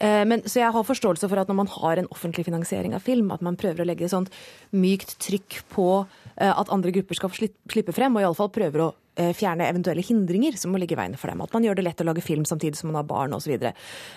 men, 0.00 0.44
så 0.46 0.62
jeg 0.62 0.74
har 0.74 0.86
forståelse 0.86 1.28
for 1.28 1.40
at 1.40 1.50
når 1.50 1.58
man 1.62 1.70
har 1.72 2.00
en 2.00 2.10
offentlig 2.14 2.46
finansiering 2.46 2.94
av 2.96 3.04
film, 3.04 3.32
at 3.34 3.42
man 3.44 3.58
prøver 3.60 3.82
å 3.82 3.88
legge 3.88 4.06
et 4.06 4.12
sånt 4.12 4.32
mykt 4.76 5.16
trykk 5.24 5.62
på 5.72 5.90
Eh, 6.40 6.52
at 6.60 6.70
andre 6.72 6.92
grupper 6.94 7.18
skal 7.18 7.29
slippe 7.34 7.94
frem, 7.94 8.16
og 8.16 8.24
iallfall 8.24 8.50
prøver 8.52 8.82
å 8.84 8.88
eh, 9.20 9.32
fjerne 9.36 9.68
eventuelle 9.70 10.04
hindringer 10.04 10.58
som 10.60 10.72
må 10.72 10.80
ligge 10.80 10.96
i 10.96 11.00
veien 11.00 11.16
for 11.20 11.32
dem. 11.32 11.42
At 11.44 11.54
man 11.56 11.66
gjør 11.66 11.78
det 11.78 11.86
lett 11.86 12.02
å 12.02 12.06
lage 12.08 12.24
film 12.24 12.44
samtidig 12.48 12.78
som 12.78 12.90
man 12.90 13.00
har 13.00 13.08
barn 13.08 13.34
osv. 13.36 13.56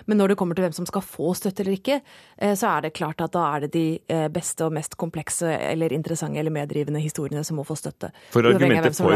Men 0.10 0.20
når 0.20 0.34
det 0.34 0.38
kommer 0.39 0.58
til 0.58 0.67
hvem 0.67 0.75
som 0.75 0.88
skal 0.89 1.05
få 1.05 1.34
støtte 1.38 1.63
eller 1.63 1.77
ikke, 1.79 2.00
eh, 2.38 2.53
så 2.60 2.75
er 2.75 2.86
det 2.86 2.93
klart 2.98 3.24
at 3.24 3.34
da 3.36 3.48
er 3.55 3.65
det 3.65 3.74
de 3.75 3.88
beste 4.34 4.67
og 4.67 4.75
mest 4.75 4.98
komplekse 5.00 5.50
eller 5.50 5.93
interessante 5.96 6.39
eller 6.39 6.53
meddrivende 6.53 7.01
historiene 7.03 7.43
som 7.48 7.60
må 7.60 7.67
få 7.67 7.77
støtte. 7.79 8.12
For 8.34 8.46
argumentet 8.48 8.98
for, 8.98 9.15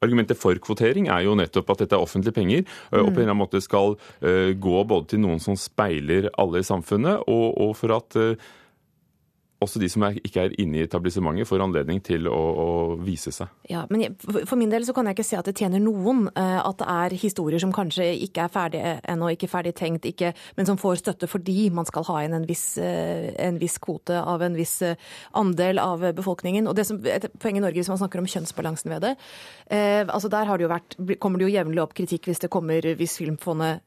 argumentet 0.00 0.40
for 0.40 0.60
kvotering 0.62 1.10
er 1.12 1.26
jo 1.26 1.34
nettopp 1.38 1.74
at 1.74 1.84
dette 1.84 1.98
er 1.98 2.04
offentlige 2.04 2.36
penger, 2.36 2.64
og 2.92 3.10
på 3.10 3.18
en 3.18 3.18
eller 3.18 3.32
annen 3.32 3.42
måte 3.42 3.60
skal 3.64 3.98
gå 4.20 4.84
både 4.88 5.12
til 5.12 5.22
noen 5.24 5.42
som 5.42 5.58
speiler 5.60 6.30
alle 6.40 6.62
i 6.62 6.66
samfunnet, 6.66 7.26
og, 7.28 7.46
og 7.60 7.76
for 7.78 7.98
at 7.98 8.16
også 9.60 9.80
de 9.80 9.88
som 9.92 10.04
er, 10.06 10.16
ikke 10.24 10.46
er 10.46 10.54
inne 10.62 10.78
i 10.78 10.84
etablissementet, 10.86 11.48
får 11.48 11.60
anledning 11.60 12.00
til 12.04 12.28
å, 12.30 12.36
å 12.38 12.68
vise 13.04 13.32
seg. 13.34 13.50
Ja, 13.68 13.82
men 13.92 14.16
For 14.22 14.56
min 14.58 14.72
del 14.72 14.86
så 14.88 14.94
kan 14.96 15.08
jeg 15.08 15.18
ikke 15.18 15.26
se 15.28 15.36
at 15.36 15.50
det 15.50 15.56
tjener 15.60 15.82
noen 15.84 16.26
uh, 16.32 16.60
at 16.64 16.80
det 16.80 16.88
er 16.88 17.16
historier 17.20 17.60
som 17.60 17.74
kanskje 17.74 18.06
ikke 18.24 18.46
er 18.46 18.54
ferdige 18.54 18.94
ennå, 19.12 19.28
ikke 19.34 19.50
ferdig 19.52 19.74
tenkt, 19.76 20.08
ikke, 20.08 20.32
men 20.56 20.68
som 20.68 20.80
får 20.80 21.02
støtte 21.02 21.28
fordi 21.30 21.68
man 21.76 21.88
skal 21.88 22.06
ha 22.08 22.22
inn 22.24 22.38
en 22.38 22.46
viss, 22.48 22.64
uh, 22.80 23.28
en 23.36 23.60
viss 23.60 23.76
kvote 23.82 24.16
av 24.16 24.46
en 24.46 24.56
viss 24.56 24.78
uh, 24.86 24.96
andel 25.36 25.82
av 25.82 26.08
befolkningen. 26.16 26.70
Og 26.70 26.78
det 26.78 26.88
som, 26.88 27.00
Et 27.10 27.28
poeng 27.42 27.58
i 27.58 27.62
Norge 27.62 27.82
hvis 27.82 27.92
man 27.92 28.00
snakker 28.00 28.22
om 28.22 28.28
kjønnsbalansen 28.30 28.92
ved 28.92 29.04
det, 29.04 29.12
altså 29.70 30.28
der 30.32 30.48
det 30.60 30.68
vært, 30.70 30.94
kommer 31.22 31.40
det 31.40 31.46
jo 31.46 31.52
jevnlig 31.52 31.80
opp 31.82 31.92
kritikk 31.96 32.28
hvis 32.28 32.40
det 32.42 32.50
kommer, 32.52 32.84
hvis 32.98 33.16
Filmfondet, 33.20 33.82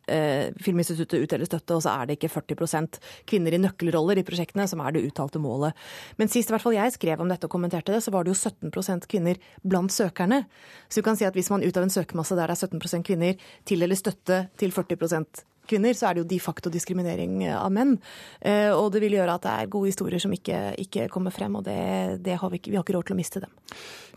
Filminstituttet 0.63 1.25
utdeler 1.25 1.47
støtte, 1.47 1.75
og 1.75 1.83
så 1.85 1.93
er 1.97 2.09
det 2.09 2.17
ikke 2.17 2.31
40% 2.33 2.99
kvinner 3.29 3.55
i 3.55 3.61
nøkkelroller 3.61 4.19
i 4.19 4.25
prosjektene 4.27 4.65
som 4.69 4.81
er 4.83 4.95
det 4.95 5.03
uttalte 5.07 5.41
målet 5.43 5.62
målet. 5.63 5.79
Men 6.17 6.31
sist 6.31 6.49
i 6.49 6.55
hvert 6.55 6.63
fall 6.63 6.77
jeg 6.77 6.95
skrev 6.95 7.21
om 7.23 7.31
dette 7.31 7.47
og 7.47 7.53
kommenterte 7.53 7.93
det, 7.93 8.03
så 8.03 8.11
var 8.11 8.23
det 8.23 8.33
jo 8.33 8.39
17% 8.39 9.07
kvinner 9.09 9.39
blant 9.63 9.93
søkerne. 9.93 10.43
Så 10.89 11.01
du 11.01 11.07
kan 11.07 11.17
si 11.17 11.25
at 11.25 11.33
hvis 11.37 11.51
man 11.53 11.63
ut 11.63 11.77
av 11.77 11.83
en 11.83 11.93
søkemasse 11.93 12.35
der 12.35 12.47
det 12.47 12.57
er 12.57 12.67
17% 12.67 13.07
kvinner, 13.07 13.49
tildeler 13.65 13.99
støtte 13.99 14.47
til 14.57 14.71
40 14.71 15.52
kvinner, 15.69 15.95
så 15.95 16.09
er 16.09 16.17
det 16.17 16.23
jo 16.23 16.29
de 16.33 16.39
facto 16.43 16.71
diskriminering 16.73 17.43
av 17.53 17.71
menn. 17.73 17.95
Eh, 18.41 18.71
og 18.73 18.91
det 18.93 19.03
vil 19.03 19.17
gjøre 19.17 19.37
at 19.37 19.45
det 19.45 19.53
er 19.53 19.71
gode 19.71 19.91
historier 19.91 20.21
som 20.21 20.33
ikke, 20.35 20.59
ikke 20.83 21.07
kommer 21.13 21.33
frem, 21.35 21.55
og 21.59 21.65
det, 21.67 21.77
det 22.25 22.37
har 22.41 22.51
vi, 22.51 22.59
ikke, 22.61 22.73
vi, 22.73 22.79
har 22.79 22.85
ikke 22.85 22.97
råd 22.97 23.09
til 23.09 23.15
å 23.15 23.19
miste 23.19 23.43
dem. 23.43 23.53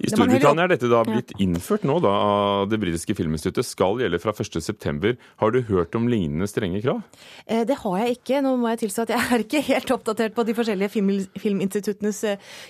I 0.02 0.10
Storbritannia 0.12 0.66
er 0.66 0.74
dette 0.74 0.90
da 0.90 1.00
blitt 1.06 1.30
innført 1.40 1.86
nå 1.88 1.98
da, 2.04 2.12
av 2.12 2.66
det 2.68 2.80
britiske 2.82 3.16
filminstituttet, 3.16 3.68
skal 3.68 4.02
gjelde 4.02 4.20
fra 4.20 4.34
1.9. 4.34 5.14
Har 5.40 5.54
du 5.54 5.60
hørt 5.70 5.96
om 5.96 6.10
lignende 6.10 6.48
strenge 6.50 6.82
krav? 6.84 7.04
Eh, 7.46 7.62
det 7.68 7.78
har 7.84 7.98
jeg 8.02 8.18
ikke. 8.18 8.42
Nå 8.44 8.56
må 8.60 8.72
jeg 8.74 8.84
tilstå 8.84 9.06
at 9.06 9.14
jeg 9.14 9.30
er 9.36 9.46
ikke 9.46 9.64
helt 9.70 9.94
oppdatert 9.96 10.36
på 10.36 10.44
de 10.48 10.56
forskjellige 10.58 10.92
film, 10.96 11.14
filminstituttenes 11.40 12.24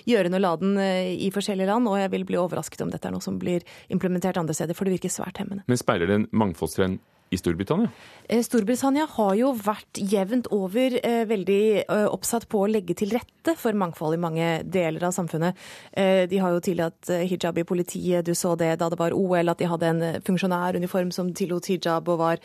gjørende 0.07 0.17
gjøren 0.17 0.37
og 0.37 0.43
laden 0.43 0.79
i 0.79 1.29
forskjellige 1.33 1.69
land, 1.69 1.89
og 1.89 1.99
jeg 2.01 2.11
vil 2.13 2.25
bli 2.27 2.39
overrasket 2.39 2.81
om 2.85 2.91
dette 2.93 3.07
er 3.07 3.15
noe 3.15 3.23
som 3.23 3.37
blir 3.39 3.65
implementert 3.93 4.39
andre 4.39 4.55
steder, 4.57 4.77
for 4.77 4.87
det 4.87 4.97
virker 4.97 5.13
svært 5.13 5.41
hemmende. 5.41 5.65
Men 5.67 5.79
speiler 5.79 6.09
det 6.09 6.21
en 6.21 6.27
mangfoldstrend 6.31 6.99
i 7.29 7.37
Storbritannia? 7.37 7.89
Eh, 8.29 8.41
Storbritannia 8.43 9.07
har 9.11 9.33
jo 9.35 9.51
vært 9.55 9.99
jevnt 9.99 10.47
over 10.55 10.97
eh, 11.01 11.23
veldig 11.27 11.63
eh, 11.83 12.05
oppsatt 12.07 12.47
på 12.51 12.63
å 12.63 12.69
legge 12.71 12.95
til 12.97 13.11
rette 13.15 13.55
for 13.59 13.75
mangfold 13.75 14.15
i 14.17 14.21
mange 14.21 14.47
deler 14.63 15.07
av 15.07 15.15
samfunnet. 15.15 15.57
Eh, 15.91 16.23
de 16.31 16.39
har 16.43 16.55
jo 16.55 16.63
tillatt 16.63 17.11
eh, 17.11 17.25
hijab 17.27 17.59
i 17.59 17.67
politiet, 17.67 18.25
du 18.27 18.35
så 18.35 18.55
det 18.59 18.73
da 18.79 18.89
det 18.91 18.99
var 18.99 19.15
OL, 19.15 19.51
at 19.51 19.59
de 19.59 19.69
hadde 19.71 19.91
en 19.91 20.01
eh, 20.07 20.21
funksjonæruniform 20.27 21.11
som 21.15 21.33
tillot 21.35 21.67
hijab 21.71 22.07
og 22.11 22.21
var 22.21 22.41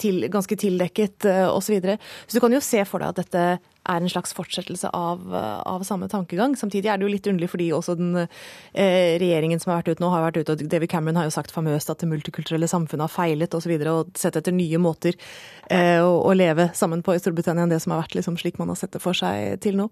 til, 0.00 0.24
ganske 0.32 0.56
tildekket 0.58 1.26
osv. 1.26 1.62
Så, 1.64 1.72
videre. 1.72 1.96
så 2.26 2.36
du 2.36 2.42
kan 2.44 2.52
jo 2.52 2.60
se 2.62 2.82
for 2.86 3.02
deg 3.02 3.14
at 3.14 3.22
dette 3.24 3.44
er 3.84 4.02
en 4.02 4.10
slags 4.10 4.34
fortsettelse 4.36 4.90
av, 4.96 5.22
av, 5.34 5.84
samme 5.86 6.08
tankegang. 6.12 6.56
Samtidig 6.56 6.90
er 6.90 6.98
det 6.98 7.06
jo 7.06 7.12
litt 7.12 7.28
underlig 7.30 7.50
fordi 7.52 7.70
også 7.76 7.96
den 7.98 8.16
eh, 8.22 9.14
regjeringen 9.20 9.62
som 9.62 9.72
har 9.72 9.82
vært 9.82 9.94
ute 9.94 10.04
nå, 10.04 10.10
har 10.12 10.26
vært 10.26 10.40
ute, 10.40 10.56
og 10.56 10.64
David 10.72 10.92
Cameron 10.92 11.20
har 11.20 11.28
jo 11.28 11.34
sagt 11.34 11.54
famøst 11.54 11.92
at 11.92 12.02
det 12.02 12.10
multikulturelle 12.10 12.68
samfunnet 12.70 13.06
har 13.06 13.14
feilet 13.14 13.54
osv. 13.54 13.64
Og, 13.64 13.66
så 13.66 13.72
videre, 13.72 13.94
og 13.96 14.20
sett 14.20 14.36
etter 14.36 14.52
nye 14.52 14.80
måter 14.82 15.16
eh, 15.72 16.00
å, 16.04 16.18
å, 16.20 16.34
leve 16.36 16.68
sammen 16.76 17.04
på 17.04 17.16
i 17.16 17.22
Storbritannia 17.22 17.64
enn 17.64 17.72
det 17.72 17.80
som 17.84 17.94
har 17.94 18.02
vært 18.02 18.18
liksom, 18.18 18.36
slik 18.40 18.60
man 18.60 18.72
har 18.72 18.78
sett 18.80 18.92
det 18.92 19.02
for 19.04 19.16
seg 19.16 19.56
til 19.64 19.78
nå. 19.80 19.88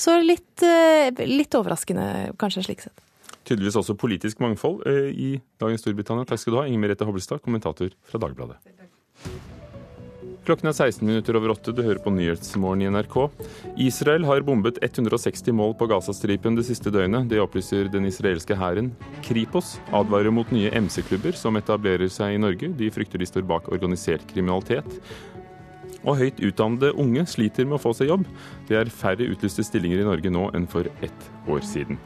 Så 0.00 0.16
litt, 0.24 0.64
eh, 0.64 1.12
litt 1.28 1.56
overraskende 1.56 2.34
kanskje 2.40 2.64
slik 2.68 2.84
sett. 2.86 3.06
Tydeligvis 3.44 3.78
også 3.80 3.96
politisk 3.98 4.42
mangfold 4.44 4.84
eh, 4.88 5.08
i 5.12 5.30
dagens 5.60 5.84
Storbritannia. 5.84 6.28
Takk 6.28 6.42
skal 6.42 6.54
du 6.56 6.60
ha, 6.60 6.66
Inger 6.68 6.84
Merete 6.84 7.08
Hobbelstad, 7.08 7.44
kommentator 7.44 7.92
fra 8.08 8.20
Dagbladet. 8.22 8.60
Klokken 10.50 10.66
er 10.66 10.74
16 10.74 11.06
minutter 11.06 11.36
over 11.38 11.52
åtte. 11.52 11.70
Du 11.70 11.78
hører 11.86 12.00
på 12.02 12.10
Nyhetsmorgen 12.10 12.80
i 12.82 12.88
NRK. 12.90 13.12
Israel 13.78 14.24
har 14.26 14.42
bombet 14.42 14.80
160 14.82 15.52
mål 15.54 15.76
på 15.78 15.86
Gazastripen 15.86 16.56
det 16.58 16.64
siste 16.66 16.90
døgnet. 16.90 17.28
Det 17.30 17.38
opplyser 17.38 17.86
den 17.86 18.08
israelske 18.08 18.56
hæren. 18.58 18.88
Kripos 19.22 19.76
advarer 19.94 20.34
mot 20.34 20.50
nye 20.50 20.72
MC-klubber 20.74 21.38
som 21.38 21.54
etablerer 21.60 22.10
seg 22.10 22.34
i 22.34 22.40
Norge. 22.42 22.72
De 22.80 22.88
frykter 22.90 23.22
de 23.22 23.28
står 23.30 23.44
bak 23.46 23.68
organisert 23.70 24.24
kriminalitet. 24.32 24.96
Og 26.02 26.18
høyt 26.18 26.42
utdannede 26.42 26.90
unge 26.98 27.22
sliter 27.30 27.68
med 27.68 27.78
å 27.78 27.82
få 27.84 27.92
seg 27.94 28.10
jobb. 28.10 28.24
Det 28.66 28.80
er 28.80 28.90
færre 28.90 29.28
utlyste 29.30 29.62
stillinger 29.68 30.02
i 30.02 30.08
Norge 30.08 30.32
nå 30.34 30.48
enn 30.58 30.66
for 30.72 30.88
ett 30.98 31.28
år 31.46 31.62
siden. 31.62 32.00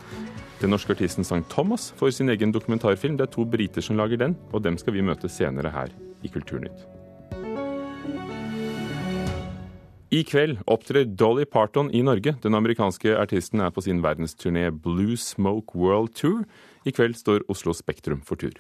Den 0.60 0.74
norske 0.74 0.92
artisten 0.92 1.24
St. 1.24 1.40
Thomas 1.54 1.94
får 1.96 2.12
sin 2.18 2.34
egen 2.34 2.52
dokumentarfilm. 2.52 3.16
Det 3.16 3.24
er 3.24 3.32
to 3.38 3.48
briter 3.48 3.88
som 3.88 3.96
lager 3.96 4.20
den, 4.20 4.36
og 4.52 4.66
dem 4.68 4.76
skal 4.76 4.98
vi 4.98 5.06
møte 5.08 5.32
senere 5.32 5.72
her 5.72 5.96
i 6.20 6.28
Kulturnytt. 6.28 6.84
I 10.14 10.20
kveld 10.22 10.60
opptrer 10.70 11.08
Dolly 11.10 11.42
Parton 11.44 11.88
i 11.90 12.02
Norge. 12.06 12.36
Den 12.44 12.54
amerikanske 12.54 13.16
artisten 13.18 13.58
er 13.64 13.72
på 13.74 13.82
sin 13.82 13.98
verdensturné 14.04 14.68
Blue 14.70 15.16
Smoke 15.18 15.74
World 15.74 16.14
Tour. 16.14 16.44
I 16.86 16.94
kveld 16.94 17.18
står 17.18 17.42
Oslo 17.50 17.74
Spektrum 17.74 18.22
for 18.22 18.38
tur. 18.38 18.54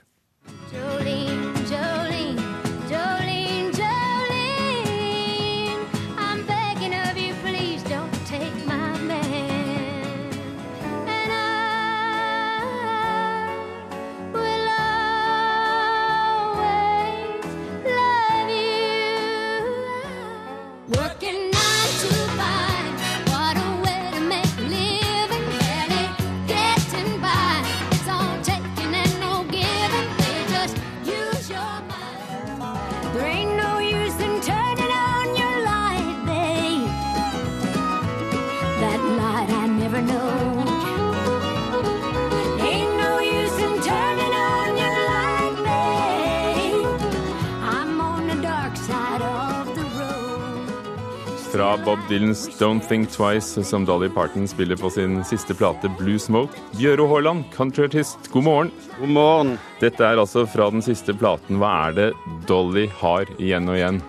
Fra 51.54 51.76
Bob 51.84 51.98
Dylans 52.08 52.48
'Don't 52.58 52.80
Think 52.88 53.10
Twice', 53.10 53.64
som 53.64 53.84
Dolly 53.84 54.08
Parton 54.08 54.48
spiller 54.48 54.76
på 54.76 54.90
sin 54.90 55.24
siste 55.24 55.54
plate 55.54 55.88
'Blue 55.98 56.18
Smoke'. 56.18 56.58
Bjøro 56.78 57.06
Haaland, 57.06 57.44
countryartist, 57.54 58.18
god 58.32 58.42
morgen. 58.42 58.70
God 58.98 59.08
morgen. 59.08 59.58
Dette 59.80 60.02
er 60.02 60.18
altså 60.18 60.46
fra 60.50 60.66
den 60.70 60.82
siste 60.82 61.14
platen. 61.14 61.60
Hva 61.62 61.70
er 61.88 61.94
det 61.94 62.08
Dolly 62.48 62.88
har 62.98 63.30
igjen 63.38 63.70
og 63.70 63.78
igjen? 63.78 64.00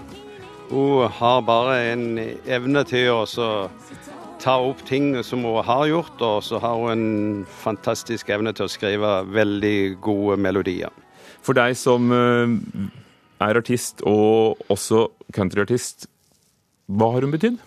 Hun 0.71 1.05
har 1.19 1.43
bare 1.45 1.75
en 1.91 2.17
evne 2.49 2.83
til 2.89 3.11
å 3.13 3.69
ta 4.41 4.57
opp 4.57 4.81
ting 4.89 5.13
som 5.21 5.45
hun 5.45 5.61
har 5.69 5.85
gjort, 5.85 6.17
og 6.25 6.41
så 6.49 6.57
har 6.57 6.81
hun 6.81 6.91
en 6.95 7.45
fantastisk 7.61 8.33
evne 8.33 8.55
til 8.57 8.65
å 8.65 8.73
skrive 8.73 9.21
veldig 9.29 10.01
gode 10.01 10.41
melodier. 10.41 10.89
For 11.45 11.53
deg 11.53 11.77
som 11.77 12.09
eh, 12.09 12.57
er 13.37 13.61
artist 13.61 14.01
og 14.01 14.57
også 14.73 15.11
countryartist, 15.29 16.09
hva 16.85 17.15
har 17.15 17.25
hun 17.25 17.33
betydd? 17.33 17.61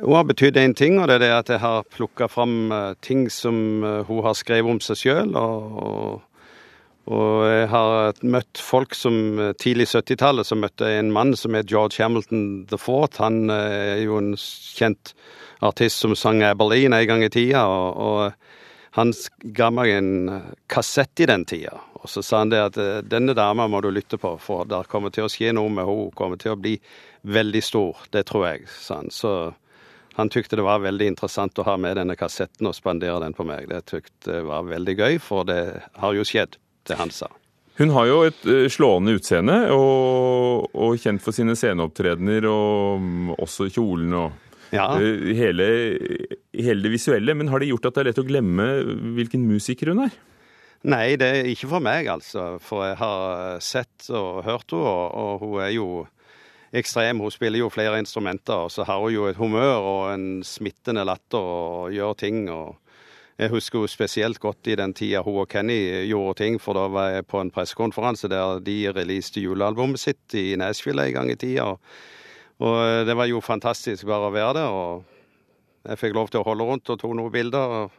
Hun 0.00 0.16
har 0.16 0.24
betydd 0.24 0.56
én 0.56 0.74
ting, 0.74 0.98
og 0.98 1.10
det 1.10 1.18
er 1.18 1.22
det 1.26 1.30
at 1.34 1.52
jeg 1.52 1.60
har 1.62 1.86
plukka 1.92 2.26
fram 2.30 2.72
uh, 2.72 2.94
ting 3.04 3.28
som 3.30 3.84
uh, 3.84 4.00
hun 4.08 4.22
har 4.24 4.34
skrevet 4.38 4.72
om 4.72 4.80
seg 4.82 4.96
sjøl. 4.96 5.34
Og, 5.36 6.22
og, 7.10 7.34
jeg 7.50 7.68
har 7.70 8.22
møtt 8.24 8.62
folk 8.64 8.96
som 8.96 9.38
uh, 9.38 9.50
tidlig 9.60 9.90
70-tallet 9.92 10.48
som 10.48 10.62
møtte 10.64 10.88
en 10.88 11.12
mann 11.12 11.36
som 11.36 11.54
het 11.58 11.68
George 11.70 12.00
Hamilton 12.00 12.64
the 12.70 12.80
Fourth. 12.80 13.20
Han 13.20 13.52
er 13.52 14.00
jo 14.06 14.16
en 14.18 14.32
kjent 14.38 15.12
artist 15.60 16.00
som 16.00 16.16
sang 16.16 16.40
Aberlin 16.48 16.96
en 16.96 17.06
gang 17.06 17.26
i 17.26 17.30
tida. 17.30 17.66
og, 17.68 18.00
og 18.00 18.96
han 18.96 19.12
ga 19.54 19.68
meg 19.70 19.92
en 19.94 20.10
kassett 20.66 21.20
i 21.22 21.28
den 21.30 21.44
tida, 21.46 21.76
og 21.94 22.10
så 22.10 22.24
sa 22.26 22.40
han 22.40 22.50
det 22.50 22.58
at 22.58 22.78
denne 23.06 23.36
dama 23.38 23.68
må 23.70 23.78
du 23.84 23.86
lytte 23.94 24.18
på, 24.18 24.32
for 24.42 24.66
det 24.66 24.80
kommer 24.90 25.14
til 25.14 25.28
å 25.28 25.30
skje 25.30 25.52
noe 25.54 25.70
med 25.70 25.86
henne. 25.86 26.08
Hun 26.08 26.16
kommer 26.18 26.40
til 26.40 26.56
å 26.56 26.58
bli 26.58 26.72
veldig 27.22 27.62
stor, 27.64 28.04
det 28.14 28.24
tror 28.30 28.46
jeg, 28.48 28.68
sa 28.72 29.00
han. 29.00 29.10
Så 29.12 29.32
han 30.18 30.30
tykte 30.32 30.58
det 30.58 30.66
var 30.66 30.82
veldig 30.84 31.12
interessant 31.12 31.58
å 31.60 31.66
ha 31.68 31.76
med 31.80 31.96
denne 32.00 32.16
kassetten 32.18 32.68
og 32.68 32.76
spandere 32.76 33.20
den 33.24 33.36
på 33.36 33.46
meg. 33.48 33.68
Det 33.70 33.84
tykte 33.88 34.42
var 34.46 34.68
veldig 34.68 34.96
gøy, 34.98 35.20
for 35.22 35.48
det 35.48 35.62
har 36.00 36.16
jo 36.16 36.26
skjedd, 36.26 36.58
det 36.88 36.98
han 36.98 37.12
sa. 37.14 37.30
Hun 37.80 37.94
har 37.94 38.08
jo 38.10 38.16
et 38.28 38.46
eh, 38.50 38.66
slående 38.68 39.14
utseende, 39.16 39.56
og, 39.72 40.68
og 40.76 41.00
kjent 41.00 41.22
for 41.24 41.32
sine 41.36 41.54
sceneopptredener 41.56 42.44
og 42.50 43.36
også 43.40 43.70
kjolen 43.72 44.16
og 44.18 44.48
ja. 44.70 44.84
Eh, 45.00 45.30
hele, 45.34 45.66
hele, 46.54 46.82
det 46.84 46.92
visuelle. 46.92 47.34
Men 47.34 47.48
har 47.50 47.62
det 47.62 47.70
gjort 47.70 47.88
at 47.88 47.96
det 47.96 48.02
er 48.02 48.10
lett 48.10 48.20
å 48.22 48.26
glemme 48.28 48.66
hvilken 49.16 49.46
musiker 49.48 49.90
hun 49.90 50.04
er? 50.06 50.18
Nei, 50.90 51.16
det 51.20 51.26
er 51.28 51.48
ikke 51.50 51.68
for 51.72 51.84
meg, 51.84 52.08
altså. 52.08 52.54
For 52.64 52.86
jeg 52.86 53.00
har 53.00 53.58
sett 53.64 54.06
og 54.12 54.44
hørt 54.46 54.70
henne, 54.72 54.84
og, 54.84 55.16
og 55.24 55.44
hun 55.44 55.58
er 55.64 55.72
jo 55.74 55.88
ekstrem. 56.72 57.20
Hun 57.20 57.32
spiller 57.34 57.62
jo 57.62 57.70
flere 57.72 57.98
instrumenter, 57.98 58.66
og 58.66 58.70
så 58.70 58.84
har 58.86 59.00
hun 59.00 59.14
jo 59.14 59.26
et 59.30 59.36
humør 59.36 59.74
og 59.80 60.14
en 60.14 60.44
smittende 60.46 61.04
latter 61.04 61.38
og 61.38 61.92
gjør 61.94 62.14
ting. 62.14 62.50
og 62.50 62.76
jeg 63.40 63.48
husker 63.48 63.78
jo 63.80 63.88
spesielt 63.88 64.40
godt 64.40 64.68
i 64.68 64.74
den 64.76 64.92
tida 64.92 65.22
hun 65.24 65.38
og 65.40 65.48
Kenny 65.48 66.04
gjorde 66.06 66.42
ting, 66.42 66.58
for 66.60 66.76
da 66.76 66.88
var 66.92 67.08
jeg 67.08 67.26
på 67.26 67.40
en 67.40 67.50
pressekonferanse 67.50 68.28
der 68.28 68.58
de 68.60 68.92
releaste 68.92 69.40
julealbumet 69.40 70.00
sitt 70.02 70.34
i 70.36 70.56
Nashville 70.60 71.06
en 71.08 71.14
gang 71.14 71.30
i 71.32 71.38
tida. 71.40 71.70
Og 72.60 73.06
det 73.08 73.16
var 73.16 73.30
jo 73.30 73.40
fantastisk 73.40 74.04
bare 74.04 74.28
å 74.28 74.34
være 74.34 74.58
der. 74.58 74.68
og 74.68 75.88
Jeg 75.88 76.02
fikk 76.02 76.14
lov 76.18 76.28
til 76.28 76.42
å 76.42 76.44
holde 76.50 76.66
rundt 76.68 76.92
og 76.92 77.00
tok 77.00 77.16
noen 77.16 77.32
bilder 77.32 77.76
og 77.78 77.96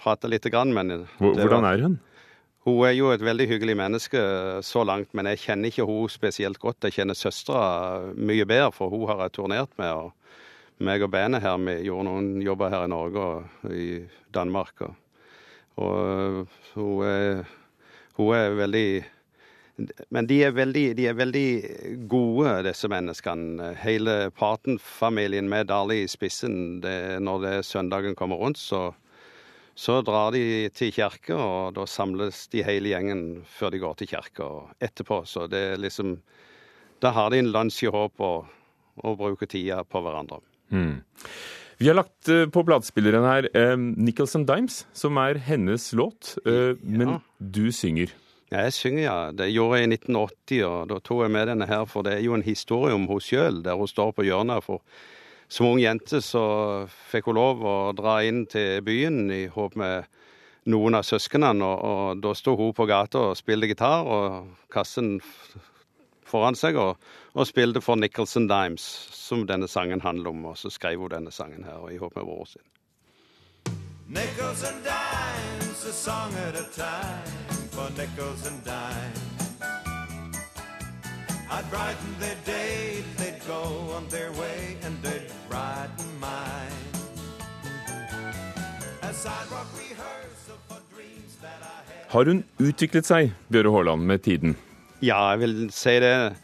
prate 0.00 0.30
lite 0.32 0.48
grann. 0.48 0.72
Men 0.72 1.04
Hvordan 1.18 1.68
er 1.68 1.84
hun? 1.84 1.98
Hun 2.62 2.84
er 2.86 2.94
jo 2.94 3.10
et 3.10 3.22
veldig 3.24 3.48
hyggelig 3.50 3.74
menneske 3.74 4.20
så 4.62 4.84
langt, 4.86 5.10
men 5.18 5.26
jeg 5.32 5.40
kjenner 5.42 5.72
ikke 5.72 5.86
hun 5.88 6.10
spesielt 6.12 6.60
godt. 6.62 6.84
Jeg 6.86 6.94
kjenner 7.00 7.18
søstera 7.18 8.12
mye 8.14 8.46
bedre, 8.46 8.70
for 8.74 8.92
hun 8.92 9.08
har 9.10 9.24
jeg 9.24 9.38
turnert 9.40 9.72
med. 9.80 9.90
og 9.90 10.12
meg 10.82 11.02
og 11.04 11.12
bandet 11.12 11.42
her, 11.44 11.58
vi 11.62 11.78
gjorde 11.86 12.08
noen 12.08 12.28
jobber 12.42 12.72
her 12.72 12.86
i 12.86 12.90
Norge 12.90 13.24
og 13.24 13.74
i 13.74 13.88
Danmark. 14.34 14.82
Og, 14.82 14.94
og 15.84 16.46
hun, 16.74 17.04
er, 17.06 17.42
hun, 18.18 18.32
er, 18.36 18.56
veldig 18.58 18.86
Men 20.12 20.28
de 20.28 20.42
er 20.44 20.56
veldig, 20.56 20.86
de 20.98 21.06
er 21.08 21.18
veldig 21.18 21.46
gode, 22.10 22.56
disse 22.66 22.90
menneskene. 22.92 23.72
Hele 23.82 24.16
Paten-familien 24.36 25.48
med 25.48 25.70
Dali 25.70 26.02
i 26.02 26.10
spissen. 26.10 26.80
Det, 26.84 27.22
når 27.22 27.46
det 27.46 27.54
søndagen 27.66 28.18
kommer 28.18 28.42
rundt, 28.42 28.58
så 28.58 28.90
så 29.74 30.00
drar 30.04 30.34
de 30.34 30.68
til 30.76 30.92
kirka, 30.92 31.36
og 31.36 31.76
da 31.76 31.86
samles 31.88 32.44
de 32.52 32.64
hele 32.66 32.92
gjengen 32.92 33.42
før 33.48 33.72
de 33.72 33.80
går 33.82 33.98
til 34.00 34.10
kirka 34.12 34.48
etterpå. 34.82 35.22
Så 35.28 35.48
det 35.50 35.62
er 35.72 35.82
liksom 35.82 36.18
Da 37.02 37.10
har 37.10 37.30
de 37.30 37.40
en 37.42 37.50
lunsj 37.50 37.88
i 37.88 37.90
håp 37.90 38.20
og, 38.22 38.46
og 39.02 39.16
bruker 39.18 39.48
tida 39.50 39.80
på 39.82 40.00
hverandre. 40.04 40.38
Mm. 40.70 41.02
Vi 41.82 41.88
har 41.88 41.96
lagt 41.98 42.28
uh, 42.30 42.46
på 42.46 42.62
platespilleren 42.62 43.24
her 43.26 43.48
eh, 43.58 43.74
Nichols 43.76 44.36
and 44.38 44.46
Dimes, 44.46 44.84
som 44.94 45.18
er 45.18 45.40
hennes 45.42 45.88
låt. 45.98 46.36
Uh, 46.46 46.78
men 46.82 47.18
du 47.38 47.72
synger? 47.74 48.12
Ja, 48.52 48.68
jeg 48.68 48.76
synger, 48.76 49.02
ja. 49.02 49.16
Det 49.34 49.48
gjorde 49.50 49.80
jeg 49.80 49.88
i 49.88 49.96
1980, 49.96 50.62
og 50.68 50.92
da 50.92 51.00
tok 51.02 51.24
jeg 51.24 51.34
med 51.34 51.50
denne 51.50 51.66
her, 51.66 51.82
for 51.90 52.06
det 52.06 52.14
er 52.14 52.22
jo 52.22 52.36
en 52.36 52.46
historie 52.46 52.94
om 52.94 53.08
henne 53.10 53.24
sjøl, 53.26 53.62
der 53.64 53.80
hun 53.80 53.90
står 53.90 54.14
på 54.14 54.28
hjørnet. 54.28 54.62
for 54.62 54.84
som 55.52 55.66
ung 55.68 55.80
jente 55.82 56.22
så 56.24 56.42
fikk 57.10 57.28
hun 57.28 57.36
lov 57.36 57.58
å 57.60 57.76
dra 57.96 58.22
inn 58.24 58.46
til 58.48 58.80
byen 58.86 59.26
i 59.28 59.42
håp 59.52 59.76
med 59.76 60.08
noen 60.72 60.96
av 60.96 61.04
søsknene, 61.04 61.66
og, 61.66 61.82
og 61.84 62.22
da 62.24 62.32
sto 62.38 62.54
hun 62.56 62.72
på 62.72 62.86
gata 62.88 63.26
og 63.28 63.36
spilte 63.36 63.68
gitar, 63.68 64.06
og 64.06 64.54
kassen 64.72 65.18
foran 66.24 66.56
seg, 66.56 66.78
og, 66.80 66.96
og 67.36 67.48
spilte 67.48 67.82
for 67.84 68.00
Nicholson 68.00 68.46
Dimes, 68.48 68.86
som 69.12 69.44
denne 69.48 69.68
sangen 69.68 70.00
handler 70.00 70.32
om. 70.32 70.46
Og 70.52 70.56
så 70.56 70.72
skrev 70.72 71.04
hun 71.04 71.12
denne 71.12 71.34
sangen 71.34 71.66
her 71.68 71.82
og 71.84 71.92
i 71.92 72.00
håp 72.00 72.16
med 72.16 72.24
broren 72.30 72.48
sin. 72.54 72.64
Nichols 74.08 74.64
and 74.64 74.80
dimes, 74.84 75.84
a 75.84 75.92
song 75.92 76.32
at 76.48 76.56
a 76.56 76.64
time 76.72 77.68
for 77.76 77.88
nickels 77.96 78.46
and 78.48 78.64
dimes. 78.64 79.28
I'd 81.52 81.68
brighten 81.68 82.16
their 82.18 82.36
day, 82.46 83.04
they'd 83.18 83.40
go 83.46 83.92
on 83.96 84.08
their 84.08 84.32
way, 84.32 84.78
and 84.84 84.96
they'd 85.02 85.31
Har 92.12 92.28
hun 92.28 92.42
utviklet 92.60 93.06
seg, 93.08 93.30
Bjøre 93.48 93.70
Haaland, 93.72 94.02
med 94.04 94.20
tiden? 94.26 94.50
Ja, 95.00 95.30
jeg 95.32 95.38
vil 95.40 95.54
si 95.72 95.94
det. 96.02 96.34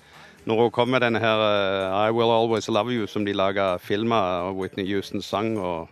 Når 0.48 0.62
hun 0.62 0.70
kom 0.72 0.88
med 0.94 1.02
denne 1.04 1.20
her 1.20 1.42
uh, 1.44 2.06
I 2.08 2.14
Will 2.16 2.32
Always 2.32 2.70
Love 2.72 2.94
You, 2.94 3.04
som 3.04 3.26
de 3.26 3.34
laga 3.36 3.74
filmer 3.76 4.48
av 4.48 4.56
Whitney 4.56 4.88
Houston 4.88 5.20
sang, 5.20 5.58
og 5.60 5.90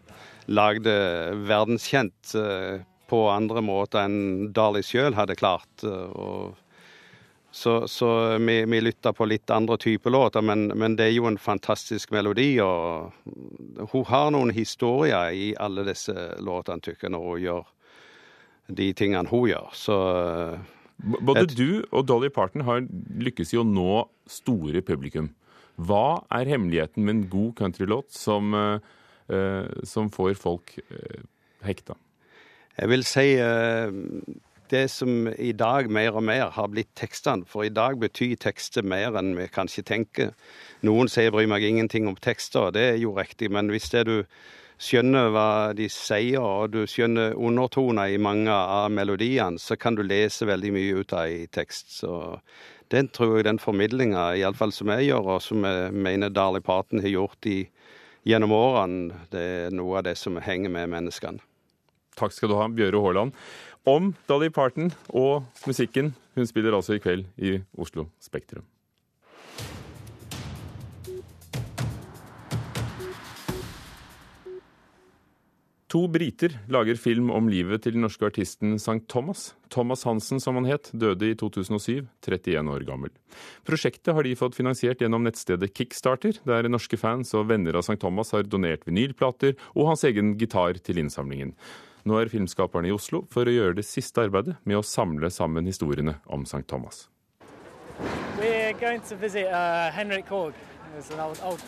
lagde 0.49 0.95
verdenskjent 1.45 2.33
uh, 2.41 2.81
på 3.11 3.21
andre 3.29 3.61
måter 3.61 4.07
enn 4.07 4.49
Dali 4.57 4.81
sjøl 4.87 5.13
hadde 5.19 5.37
klart. 5.37 5.69
Uh, 5.85 6.09
og 6.17 6.66
så, 7.57 7.89
så 7.89 8.37
vi, 8.37 8.65
vi 8.65 8.81
lytta 8.81 9.15
på 9.17 9.25
litt 9.25 9.51
andre 9.51 9.79
typer 9.81 10.13
låter, 10.13 10.43
men, 10.45 10.67
men, 10.77 10.93
det 10.99 11.07
er 11.07 11.15
jo 11.15 11.25
en 11.25 11.39
fantastisk 11.41 12.11
melodi. 12.13 12.51
Og 12.61 13.87
hun 13.95 14.05
har 14.11 14.29
noen 14.35 14.53
historier 14.53 15.33
i 15.33 15.47
alle 15.57 15.87
disse 15.87 16.13
låtene, 16.45 16.85
tykker 16.85 17.15
når 17.15 17.25
hun 17.25 17.41
gjør 17.41 17.63
de 18.77 18.91
tingene 18.99 19.33
hun 19.33 19.49
gjør. 19.49 19.73
Så 19.73 19.97
Både 21.01 21.47
et, 21.47 21.57
du 21.57 21.81
og 21.97 22.05
Dolly 22.11 22.29
Parton 22.29 22.67
har 22.69 22.85
lykkes 23.25 23.55
i 23.57 23.63
å 23.63 23.65
nå 23.65 24.05
store 24.29 24.85
publikum. 24.85 25.33
Hva 25.81 26.27
er 26.37 26.53
hemmeligheten 26.53 27.09
med 27.09 27.15
en 27.15 27.27
god 27.33 27.55
countrylåt 27.63 28.13
som, 28.13 28.53
uh, 28.53 29.65
som 29.81 30.13
får 30.13 30.37
folk 30.45 30.77
uh, 30.93 31.25
hekta? 31.65 31.97
Jeg 32.77 32.93
vil 32.93 33.09
si 33.09 33.31
det 34.71 34.89
som 34.91 35.29
i 35.29 35.53
dag 35.53 35.91
mer 35.91 36.17
og 36.19 36.25
mer 36.27 36.51
har 36.55 36.69
blitt 36.73 36.93
tekstene. 36.99 37.47
For 37.49 37.67
i 37.67 37.73
dag 37.73 37.99
betyr 38.03 38.37
tekster 38.41 38.87
mer 38.87 39.17
enn 39.19 39.35
vi 39.39 39.49
kanskje 39.53 39.85
tenker. 39.87 40.33
Noen 40.87 41.09
sier 41.09 41.31
'bryr 41.31 41.49
meg 41.49 41.65
ingenting 41.65 42.09
om 42.09 42.17
tekster', 42.17 42.69
og 42.69 42.73
det 42.75 42.87
er 42.93 42.99
jo 43.01 43.15
riktig. 43.17 43.51
Men 43.51 43.69
hvis 43.69 43.91
det 43.91 44.07
du 44.07 44.25
skjønner 44.79 45.31
hva 45.33 45.75
de 45.77 45.89
sier, 45.89 46.41
og 46.41 46.73
du 46.73 46.85
skjønner 46.87 47.35
undertoner 47.35 48.13
i 48.13 48.21
mange 48.21 48.53
av 48.53 48.91
melodiene, 48.91 49.59
så 49.59 49.77
kan 49.77 49.95
du 49.95 50.03
lese 50.03 50.47
veldig 50.47 50.73
mye 50.73 51.01
ut 51.01 51.13
av 51.13 51.29
i 51.29 51.47
tekst. 51.47 51.97
Så 52.01 52.41
den 52.93 53.09
tror 53.09 53.37
jeg 53.37 53.45
den 53.45 53.59
formidlinga, 53.59 54.37
iallfall 54.37 54.73
som 54.73 54.93
jeg 54.93 55.09
gjør, 55.11 55.37
og 55.37 55.43
som 55.43 55.65
jeg 55.65 55.93
mener 55.93 56.29
Darley 56.29 56.61
Parton 56.61 57.01
har 57.01 57.09
gjort 57.09 57.47
i, 57.47 57.69
gjennom 58.27 58.53
årene, 58.53 59.15
det 59.31 59.41
er 59.41 59.71
noe 59.75 59.99
av 59.99 60.05
det 60.05 60.17
som 60.19 60.37
henger 60.37 60.69
med 60.69 60.91
menneskene. 60.91 61.41
Takk 62.17 62.33
skal 62.33 62.49
du 62.49 62.57
ha, 62.57 62.69
Bjøre 62.73 63.01
Haaland 63.05 63.35
om 63.87 64.13
Dolly 64.29 64.51
Parton 64.51 64.91
og 65.09 65.47
musikken. 65.67 66.15
Hun 66.37 66.49
spiller 66.49 66.75
altså 66.77 66.99
i 66.99 67.03
kveld 67.03 67.29
i 67.39 67.61
Oslo 67.79 68.11
Spektrum. 68.21 68.67
To 75.87 76.03
briter 76.11 76.51
lager 76.69 76.99
film 76.99 77.31
om 77.31 77.47
livet 77.49 77.85
til 77.85 77.95
den 77.95 78.03
norske 78.03 78.27
artisten 78.27 78.75
St. 78.75 79.07
Thomas. 79.09 79.53
Thomas 79.71 80.03
Hansen, 80.05 80.43
som 80.43 80.59
han 80.59 80.67
het, 80.67 80.91
døde 80.93 81.31
i 81.31 81.37
2007, 81.39 82.09
31 82.27 82.73
år 82.75 82.83
gammel. 82.89 83.13
Prosjektet 83.65 84.13
har 84.13 84.27
de 84.27 84.35
fått 84.37 84.59
finansiert 84.59 85.01
gjennom 85.01 85.23
nettstedet 85.25 85.71
Kickstarter, 85.79 86.43
der 86.45 86.69
norske 86.69 86.99
fans 86.99 87.31
og 87.39 87.47
venner 87.53 87.79
av 87.79 87.87
St. 87.87 88.01
Thomas 88.03 88.35
har 88.35 88.45
donert 88.51 88.85
vinylplater 88.85 89.55
og 89.77 89.93
hans 89.93 90.03
egen 90.11 90.35
gitar 90.41 90.83
til 90.83 91.01
innsamlingen. 91.01 91.55
Nå 92.07 92.21
er 92.23 92.31
filmskaperne 92.31 92.87
i 92.87 92.95
Oslo 92.95 93.25
for 93.35 93.49
å 93.49 93.53
gjøre 93.53 93.81
det 93.81 93.85
siste 93.87 94.23
arbeidet 94.23 94.55
med 94.63 94.79
å 94.79 94.85
samle 94.87 95.27
sammen 95.35 95.67
historiene 95.67 96.21
om 96.31 96.45
St. 96.47 96.63
Thomas. 96.71 97.09
Visit 98.39 99.49
uh, 99.51 100.23
Korg. 100.29 100.55
Old, 100.97 101.39
old 101.45 101.61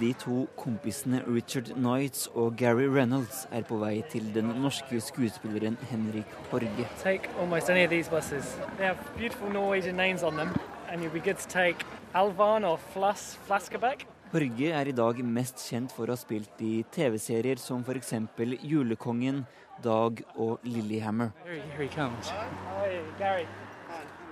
De 0.00 0.12
to 0.18 0.46
kompisene 0.56 1.20
Richard 1.26 1.68
Knights 1.76 2.26
og 2.34 2.56
Gary 2.56 2.88
Reynolds 2.88 3.44
er 3.52 3.62
på 3.68 3.76
vei 3.78 4.02
til 4.10 4.26
den 4.34 4.48
norske 4.62 4.98
skuespilleren 5.00 5.76
Henrik 5.90 6.32
Horge. 6.50 6.88
Take 7.02 7.30
almost 7.38 7.70
any 7.70 7.84
of 7.84 7.90
these 7.90 8.08
buses. 8.08 8.56
They 8.78 8.86
have 8.86 8.98
beautiful 9.16 9.50
Norwegian 9.50 9.96
names 9.96 10.22
on 10.22 10.36
them, 10.36 10.50
and 10.88 11.02
you'll 11.02 11.12
be 11.12 11.20
good 11.20 11.38
to 11.38 11.48
take 11.48 11.84
Alvan 12.14 12.64
or 12.64 12.78
Flas 12.78 13.38
Flaskebæk. 13.46 14.13
Horge 14.34 14.66
er 14.74 14.88
i 14.90 14.92
dag 14.98 15.20
mest 15.22 15.60
kjent 15.62 15.92
for 15.94 16.10
å 16.10 16.14
ha 16.16 16.18
spilt 16.18 16.58
i 16.66 16.80
TV-serier 16.90 17.60
som 17.62 17.84
f.eks. 17.86 18.16
Julekongen, 18.66 19.44
Dag 19.78 20.24
og 20.34 20.64
Lillehammer. 20.66 21.30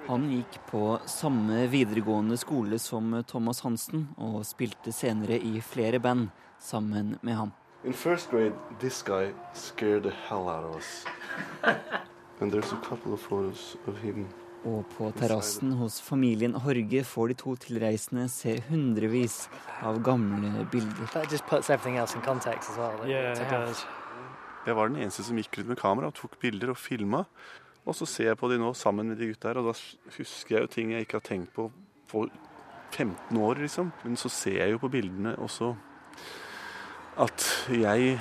Han 0.08 0.26
gikk 0.32 0.58
på 0.72 0.82
samme 1.06 1.68
videregående 1.70 2.34
skole 2.42 2.82
som 2.82 3.14
Thomas 3.30 3.62
Hansen, 3.62 4.08
og 4.18 4.42
spilte 4.42 4.90
senere 4.90 5.38
i 5.38 5.62
flere 5.62 6.02
band 6.02 6.32
sammen 6.58 7.14
med 7.22 7.38
ham. 7.38 7.54
In 7.84 7.94
first 7.94 8.30
grade, 8.30 8.58
this 8.80 9.02
guy 9.06 9.30
scared 9.54 10.02
the 10.02 10.10
hell 10.26 10.48
out 10.48 10.64
of 10.64 10.74
us. 10.74 11.06
And 12.40 12.50
there's 12.50 12.72
a 12.72 12.82
couple 12.82 13.14
of 13.14 13.20
photos 13.20 13.76
of 13.86 14.02
him. 14.02 14.26
Og 14.68 14.84
på 14.94 15.08
terrassen 15.16 15.72
hos 15.80 15.96
familien 16.04 16.54
Horge 16.62 17.02
får 17.06 17.32
de 17.32 17.36
to 17.40 17.56
tilreisende 17.64 18.28
se 18.30 18.60
hundrevis 18.68 19.48
av 19.82 19.98
gamle 20.06 20.66
bilder. 20.70 21.08
Jeg 24.62 24.76
var 24.78 24.92
den 24.92 25.00
eneste 25.02 25.26
som 25.26 25.40
gikk 25.40 25.58
rundt 25.58 25.72
med 25.72 25.80
kamera 25.80 26.12
og 26.12 26.14
tok 26.14 26.38
bilder 26.42 26.70
og 26.70 26.78
filma. 26.78 27.24
Og 27.82 27.96
så 27.98 28.06
ser 28.06 28.30
jeg 28.30 28.38
på 28.38 28.52
de 28.52 28.60
nå 28.62 28.70
sammen 28.78 29.10
med 29.10 29.18
de 29.18 29.32
gutta 29.32 29.50
her, 29.50 29.58
og 29.58 29.72
da 29.72 30.14
husker 30.14 30.54
jeg 30.54 30.62
jo 30.62 30.70
ting 30.70 30.92
jeg 30.94 31.08
ikke 31.08 31.18
har 31.18 31.26
tenkt 31.26 31.50
på 31.56 31.72
på 32.12 32.26
15 32.92 33.38
år, 33.40 33.54
liksom. 33.64 33.92
Men 34.04 34.16
så 34.20 34.28
ser 34.28 34.58
jeg 34.60 34.74
jo 34.74 34.82
på 34.82 34.90
bildene 34.92 35.34
også 35.40 35.72
at 37.22 37.46
jeg 37.72 38.18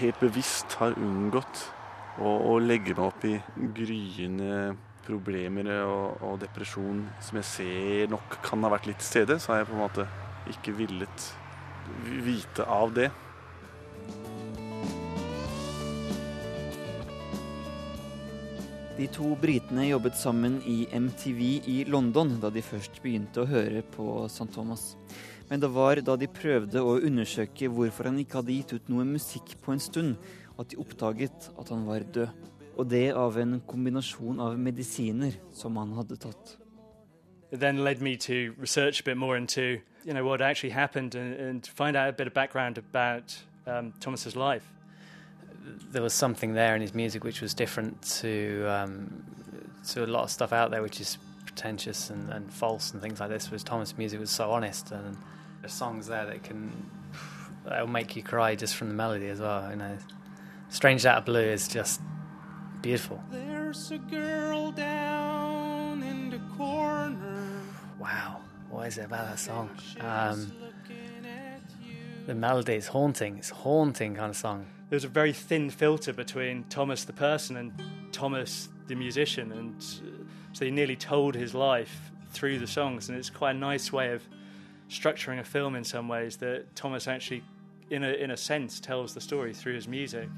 helt 0.00 0.20
bevisst 0.20 0.76
har 0.80 0.96
unngått 0.96 1.66
å, 2.20 2.28
å 2.52 2.58
legge 2.60 2.96
meg 2.96 3.04
opp 3.06 3.24
i 3.28 3.36
gryende 3.76 4.74
problemer 5.06 5.68
og, 5.82 6.22
og, 6.22 6.38
depresjon 6.42 7.04
som 7.22 7.40
jeg 7.40 7.48
ser 7.48 8.12
nok 8.12 8.38
kan 8.44 8.62
ha 8.64 8.72
vært 8.72 8.88
litt 8.90 9.02
til 9.02 9.10
stede, 9.10 9.38
så 9.42 9.52
har 9.52 9.62
jeg 9.62 9.70
på 9.72 9.76
en 9.76 9.84
måte 9.84 10.06
ikke 10.52 10.74
villet 10.78 11.28
vite 12.24 12.66
av 12.66 12.94
det. 12.96 13.10
De 18.92 19.06
to 19.10 19.32
britene 19.40 19.88
jobbet 19.88 20.14
sammen 20.20 20.60
i 20.68 20.84
MTV 20.92 21.40
i 21.66 21.76
London 21.88 22.36
da 22.42 22.52
de 22.52 22.62
først 22.62 23.00
begynte 23.02 23.42
å 23.42 23.48
høre 23.48 23.80
på 23.94 24.04
St. 24.28 24.50
Thomas. 24.54 24.92
Men 25.48 25.62
det 25.64 25.72
var 25.74 25.98
da 26.04 26.14
de 26.20 26.28
prøvde 26.30 26.80
å 26.84 26.98
undersøke 27.00 27.70
hvorfor 27.72 28.10
han 28.10 28.20
ikke 28.22 28.38
hadde 28.38 28.54
gitt 28.54 28.74
ut 28.76 28.92
noe 28.92 29.08
musikk 29.08 29.56
på 29.64 29.74
en 29.74 29.82
stund, 29.82 30.14
at 30.60 30.70
de 30.70 30.78
oppdaget 30.78 31.48
at 31.58 31.72
han 31.72 31.82
var 31.88 32.06
død. 32.14 32.30
Og 32.76 32.90
det 32.90 33.12
av 33.12 33.38
en 33.38 33.60
kombinasjon 33.68 34.40
av 34.40 34.58
medisiner 34.58 35.32
som 35.52 35.76
han 35.76 35.92
hadde 35.92 36.16
tatt. 36.16 36.58
It 37.52 37.60
then 37.60 37.84
led 37.84 38.00
me 38.00 38.16
to 38.16 38.54
research 38.58 39.00
a 39.00 39.04
bit 39.04 39.16
more 39.16 39.36
into 39.36 39.80
you 40.04 40.14
know, 40.14 40.24
what 40.24 40.40
actually 40.40 40.70
happened 40.70 41.14
and, 41.14 41.34
and 41.34 41.66
find 41.66 41.96
out 41.96 42.08
a 42.08 42.12
bit 42.12 42.26
of 42.26 42.34
background 42.34 42.78
about 42.78 43.36
um, 43.66 43.92
Thomas's 44.00 44.34
life 44.34 44.72
there 45.90 46.02
was 46.02 46.12
something 46.12 46.54
there 46.54 46.74
in 46.74 46.80
his 46.80 46.94
music 46.94 47.24
which 47.24 47.40
was 47.40 47.54
different 47.54 48.02
to 48.02 48.66
um, 48.66 49.24
to 49.88 50.04
a 50.04 50.06
lot 50.06 50.24
of 50.24 50.30
stuff 50.30 50.52
out 50.52 50.70
there, 50.70 50.82
which 50.82 51.00
is 51.00 51.18
pretentious 51.44 52.10
and, 52.10 52.30
and 52.30 52.52
false 52.52 52.92
and 52.92 53.02
things 53.02 53.20
like 53.20 53.30
this. 53.30 53.50
Whereas 53.50 53.64
Thomas' 53.64 53.98
music 53.98 54.20
was 54.20 54.30
so 54.30 54.50
honest, 54.50 54.92
and 54.92 55.16
there's 55.60 55.72
songs 55.72 56.06
there 56.06 56.26
that 56.26 56.42
can 56.42 56.72
that'll 57.64 57.86
make 57.86 58.16
you 58.16 58.22
cry 58.22 58.54
just 58.54 58.76
from 58.76 58.88
the 58.88 58.94
melody 58.94 59.28
as 59.28 59.40
well. 59.40 59.70
You 59.70 59.76
know, 59.76 59.98
"Strange 60.68 61.04
Out 61.06 61.18
of 61.18 61.24
Blue" 61.24 61.40
is 61.40 61.68
just 61.68 62.00
beautiful. 62.82 63.22
There's 63.30 63.90
a 63.90 63.98
girl 63.98 64.72
down 64.72 66.02
in 66.02 66.30
the 66.30 66.40
corner. 66.56 67.62
Wow, 67.98 68.40
what 68.70 68.88
is 68.88 68.98
it 68.98 69.04
about 69.04 69.30
that 69.30 69.38
song? 69.38 69.70
Um, 70.00 70.52
the 72.26 72.34
melody 72.34 72.74
is 72.74 72.88
haunting. 72.88 73.38
It's 73.38 73.50
a 73.50 73.54
haunting 73.54 74.14
kind 74.14 74.30
of 74.30 74.36
song 74.36 74.66
there's 74.92 75.04
a 75.04 75.08
very 75.08 75.32
thin 75.32 75.70
filter 75.70 76.12
between 76.12 76.64
Thomas 76.64 77.04
the 77.04 77.14
person 77.14 77.56
and 77.56 77.72
Thomas 78.12 78.68
the 78.88 78.94
musician, 78.94 79.50
and 79.50 79.74
uh, 79.80 80.22
so 80.52 80.66
he 80.66 80.70
nearly 80.70 80.96
told 80.96 81.34
his 81.34 81.54
life 81.54 82.10
through 82.32 82.58
the 82.58 82.66
songs, 82.66 83.08
and 83.08 83.16
it's 83.16 83.30
quite 83.30 83.52
a 83.56 83.58
nice 83.58 83.90
way 83.90 84.12
of 84.12 84.22
structuring 84.90 85.40
a 85.40 85.44
film 85.44 85.76
in 85.76 85.82
some 85.82 86.08
ways 86.08 86.36
that 86.36 86.76
Thomas 86.76 87.08
actually, 87.08 87.42
in 87.88 88.04
a, 88.04 88.08
in 88.08 88.32
a 88.32 88.36
sense, 88.36 88.80
tells 88.80 89.14
the 89.14 89.20
story 89.22 89.54
through 89.54 89.76
his 89.76 89.88
music. 89.88 90.28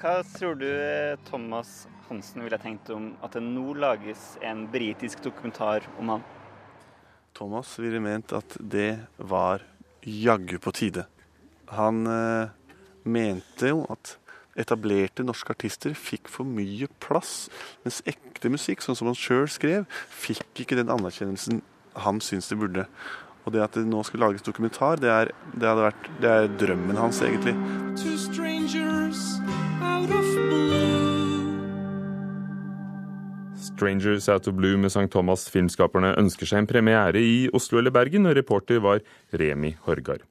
Hva 0.00 0.22
tror 0.24 0.54
du 0.56 0.64
eh, 0.64 1.18
Thomas 1.28 1.82
Hansen 2.08 2.40
ville 2.40 2.56
tenkt 2.56 2.88
om 2.94 3.10
at 3.20 3.34
det 3.36 3.42
nå 3.44 3.74
lages 3.76 4.38
en 4.40 4.62
britisk 4.72 5.20
dokumentar 5.26 5.84
om 6.00 6.14
han? 6.14 6.22
Thomas 7.36 7.74
ville 7.76 8.00
ment 8.00 8.32
at 8.32 8.56
det 8.56 8.94
var 9.18 9.60
jaggu 10.00 10.56
på 10.56 10.72
tide. 10.72 11.04
Han 11.76 12.08
eh, 12.08 12.48
mente 13.04 13.74
jo 13.74 13.82
at 13.92 14.14
etablerte 14.56 15.26
norske 15.26 15.52
artister 15.52 15.92
fikk 15.92 16.32
for 16.32 16.48
mye 16.48 16.88
plass, 17.04 17.50
mens 17.84 18.00
ekte 18.08 18.48
musikk, 18.48 18.80
sånn 18.80 18.96
som 18.96 19.12
han 19.12 19.20
sjøl 19.20 19.50
skrev, 19.52 19.84
fikk 20.08 20.64
ikke 20.64 20.80
den 20.80 20.92
anerkjennelsen 20.96 21.60
han 22.06 22.24
syns 22.24 22.48
det 22.48 22.56
burde. 22.62 22.88
Og 23.44 23.52
det 23.52 23.66
at 23.68 23.76
det 23.76 23.84
nå 23.88 24.00
skulle 24.08 24.24
lages 24.24 24.48
dokumentar, 24.48 24.96
det 25.00 25.12
er, 25.12 25.34
det 25.52 25.76
vært, 25.76 26.10
det 26.24 26.32
er 26.32 26.50
drømmen 26.64 27.04
hans, 27.04 27.20
egentlig. 27.24 28.59
Strangers 33.80 34.28
Out 34.28 34.48
of 34.48 34.54
Blue 34.54 34.76
med 34.76 34.90
St. 34.92 35.10
Thomas. 35.10 35.46
Filmskaperne 35.50 36.12
ønsker 36.20 36.48
seg 36.48 36.62
en 36.62 36.68
premiere 36.68 37.20
i 37.20 37.48
Oslo 37.56 37.80
eller 37.80 37.94
Bergen, 37.94 38.28
og 38.28 38.36
reporter 38.36 38.82
var 38.84 39.00
Remi 39.32 39.72
Horgard. 39.86 40.29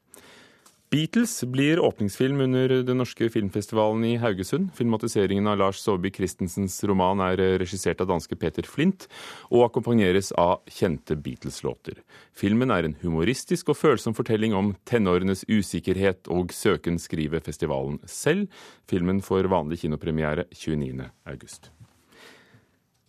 Beatles 0.91 1.43
blir 1.43 1.79
åpningsfilm 1.79 2.39
under 2.41 2.69
den 2.83 2.97
norske 2.97 3.27
filmfestivalen 3.29 4.05
i 4.05 4.15
Haugesund. 4.17 4.71
Filmatiseringen 4.73 5.47
av 5.47 5.59
Lars 5.61 5.83
Saabye 5.83 6.09
Christensens 6.15 6.79
roman 6.89 7.21
er 7.21 7.37
regissert 7.61 8.01
av 8.01 8.09
danske 8.09 8.33
Peter 8.41 8.65
Flint, 8.65 9.05
og 9.53 9.67
akkompagneres 9.67 10.31
av 10.33 10.63
kjente 10.65 11.13
Beatles-låter. 11.13 12.01
Filmen 12.33 12.73
er 12.73 12.89
en 12.89 12.97
humoristisk 13.03 13.69
og 13.69 13.77
følsom 13.77 14.17
fortelling 14.17 14.57
om 14.57 14.73
tenårenes 14.89 15.45
usikkerhet 15.45 16.25
og 16.33 16.57
søken, 16.57 16.97
skriver 16.97 17.45
festivalen 17.45 18.01
selv. 18.09 18.49
Filmen 18.89 19.21
får 19.21 19.53
vanlig 19.53 19.83
kinopremiere 19.85 20.49
29.8. 20.49 21.69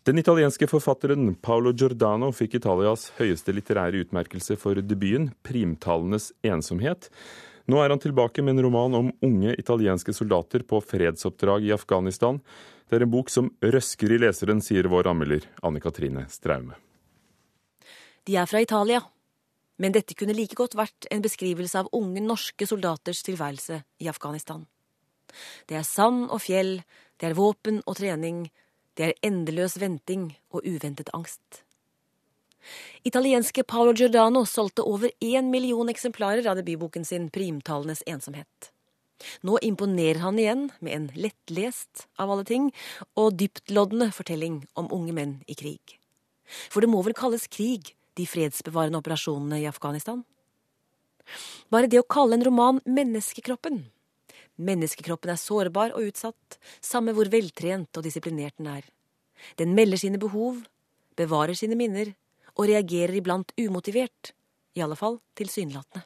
Den 0.05 0.21
italienske 0.21 0.69
forfatteren 0.69 1.33
Paolo 1.41 1.73
Giordano 1.73 2.29
fikk 2.33 2.61
Italias 2.61 3.09
høyeste 3.17 3.57
litterære 3.57 4.05
utmerkelse 4.05 4.61
for 4.61 4.77
debuten, 4.85 5.33
'Primtallenes 5.41 6.35
ensomhet'. 6.45 7.09
Nå 7.71 7.79
er 7.85 7.93
han 7.93 8.01
tilbake 8.03 8.43
med 8.43 8.57
en 8.57 8.65
roman 8.65 8.95
om 8.99 9.09
unge 9.23 9.53
italienske 9.61 10.15
soldater 10.17 10.65
på 10.67 10.81
fredsoppdrag 10.83 11.69
i 11.69 11.73
Afghanistan. 11.75 12.41
Det 12.89 12.99
er 12.99 13.05
en 13.05 13.13
bok 13.13 13.31
som 13.31 13.51
røsker 13.63 14.11
i 14.11 14.19
leseren, 14.19 14.63
sier 14.65 14.89
vår 14.91 15.07
anmelder 15.13 15.47
Anne 15.63 15.83
Katrine 15.83 16.25
Straume. 16.33 16.75
De 18.27 18.35
er 18.41 18.49
fra 18.51 18.63
Italia, 18.65 19.05
men 19.79 19.95
dette 19.95 20.17
kunne 20.19 20.35
like 20.35 20.59
godt 20.59 20.75
vært 20.79 21.07
en 21.15 21.23
beskrivelse 21.23 21.85
av 21.85 21.93
unge 21.97 22.25
norske 22.25 22.67
soldaters 22.67 23.23
tilværelse 23.29 23.83
i 24.03 24.11
Afghanistan. 24.11 24.67
Det 25.71 25.79
er 25.79 25.87
sand 25.87 26.27
og 26.27 26.43
fjell, 26.43 26.81
det 27.23 27.31
er 27.31 27.39
våpen 27.39 27.85
og 27.87 28.01
trening, 28.01 28.49
det 28.99 29.13
er 29.13 29.19
endeløs 29.31 29.79
venting 29.79 30.33
og 30.51 30.67
uventet 30.67 31.13
angst. 31.15 31.63
Italienske 33.03 33.65
Paolo 33.65 33.93
Giordano 33.97 34.45
solgte 34.47 34.83
over 34.83 35.11
én 35.21 35.51
million 35.51 35.89
eksemplarer 35.89 36.47
av 36.47 36.57
debutboken 36.57 37.05
sin 37.05 37.31
'Primtallenes 37.31 38.03
ensomhet'. 38.07 38.71
Nå 39.43 39.59
imponerer 39.63 40.21
han 40.21 40.39
igjen 40.39 40.71
med 40.81 40.93
en 40.95 41.11
lettlest, 41.15 42.07
av 42.17 42.31
alle 42.31 42.45
ting, 42.45 42.73
og 43.17 43.37
dyptloddende 43.37 44.13
fortelling 44.13 44.67
om 44.75 44.89
unge 44.93 45.13
menn 45.13 45.43
i 45.47 45.55
krig. 45.55 45.99
For 46.71 46.81
det 46.81 46.89
må 46.89 47.03
vel 47.05 47.15
kalles 47.15 47.47
krig, 47.47 47.95
de 48.17 48.27
fredsbevarende 48.27 48.99
operasjonene 48.99 49.61
i 49.61 49.69
Afghanistan? 49.69 50.25
Bare 51.71 51.87
det 51.87 52.01
å 52.01 52.09
kalle 52.09 52.35
en 52.35 52.45
roman 52.45 52.81
'Menneskekroppen', 52.85 53.85
Menneskekroppen 54.61 55.33
er 55.33 55.41
sårbar 55.41 55.95
og 55.97 56.11
utsatt, 56.11 56.59
samme 56.85 57.15
hvor 57.17 57.31
veltrent 57.33 57.97
og 57.97 58.05
disiplinert 58.05 58.59
den 58.59 58.69
er. 58.69 58.85
Den 59.57 59.73
melder 59.75 59.97
sine 59.97 60.21
behov, 60.21 60.67
bevarer 61.17 61.57
sine 61.57 61.79
minner 61.81 62.13
og 62.61 62.69
reagerer 62.69 63.17
iblant 63.17 63.55
umotivert, 63.57 64.35
i 64.77 64.85
alle 64.85 64.99
fall 64.99 65.17
tilsynelatende. 65.39 66.05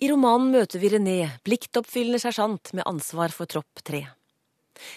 I 0.00 0.08
romanen 0.08 0.48
møter 0.54 0.80
vi 0.80 0.88
René, 0.94 1.18
pliktoppfyllende 1.44 2.22
sersjant 2.22 2.72
med 2.72 2.86
ansvar 2.88 3.34
for 3.36 3.50
tropp 3.50 3.82
tre. 3.84 4.06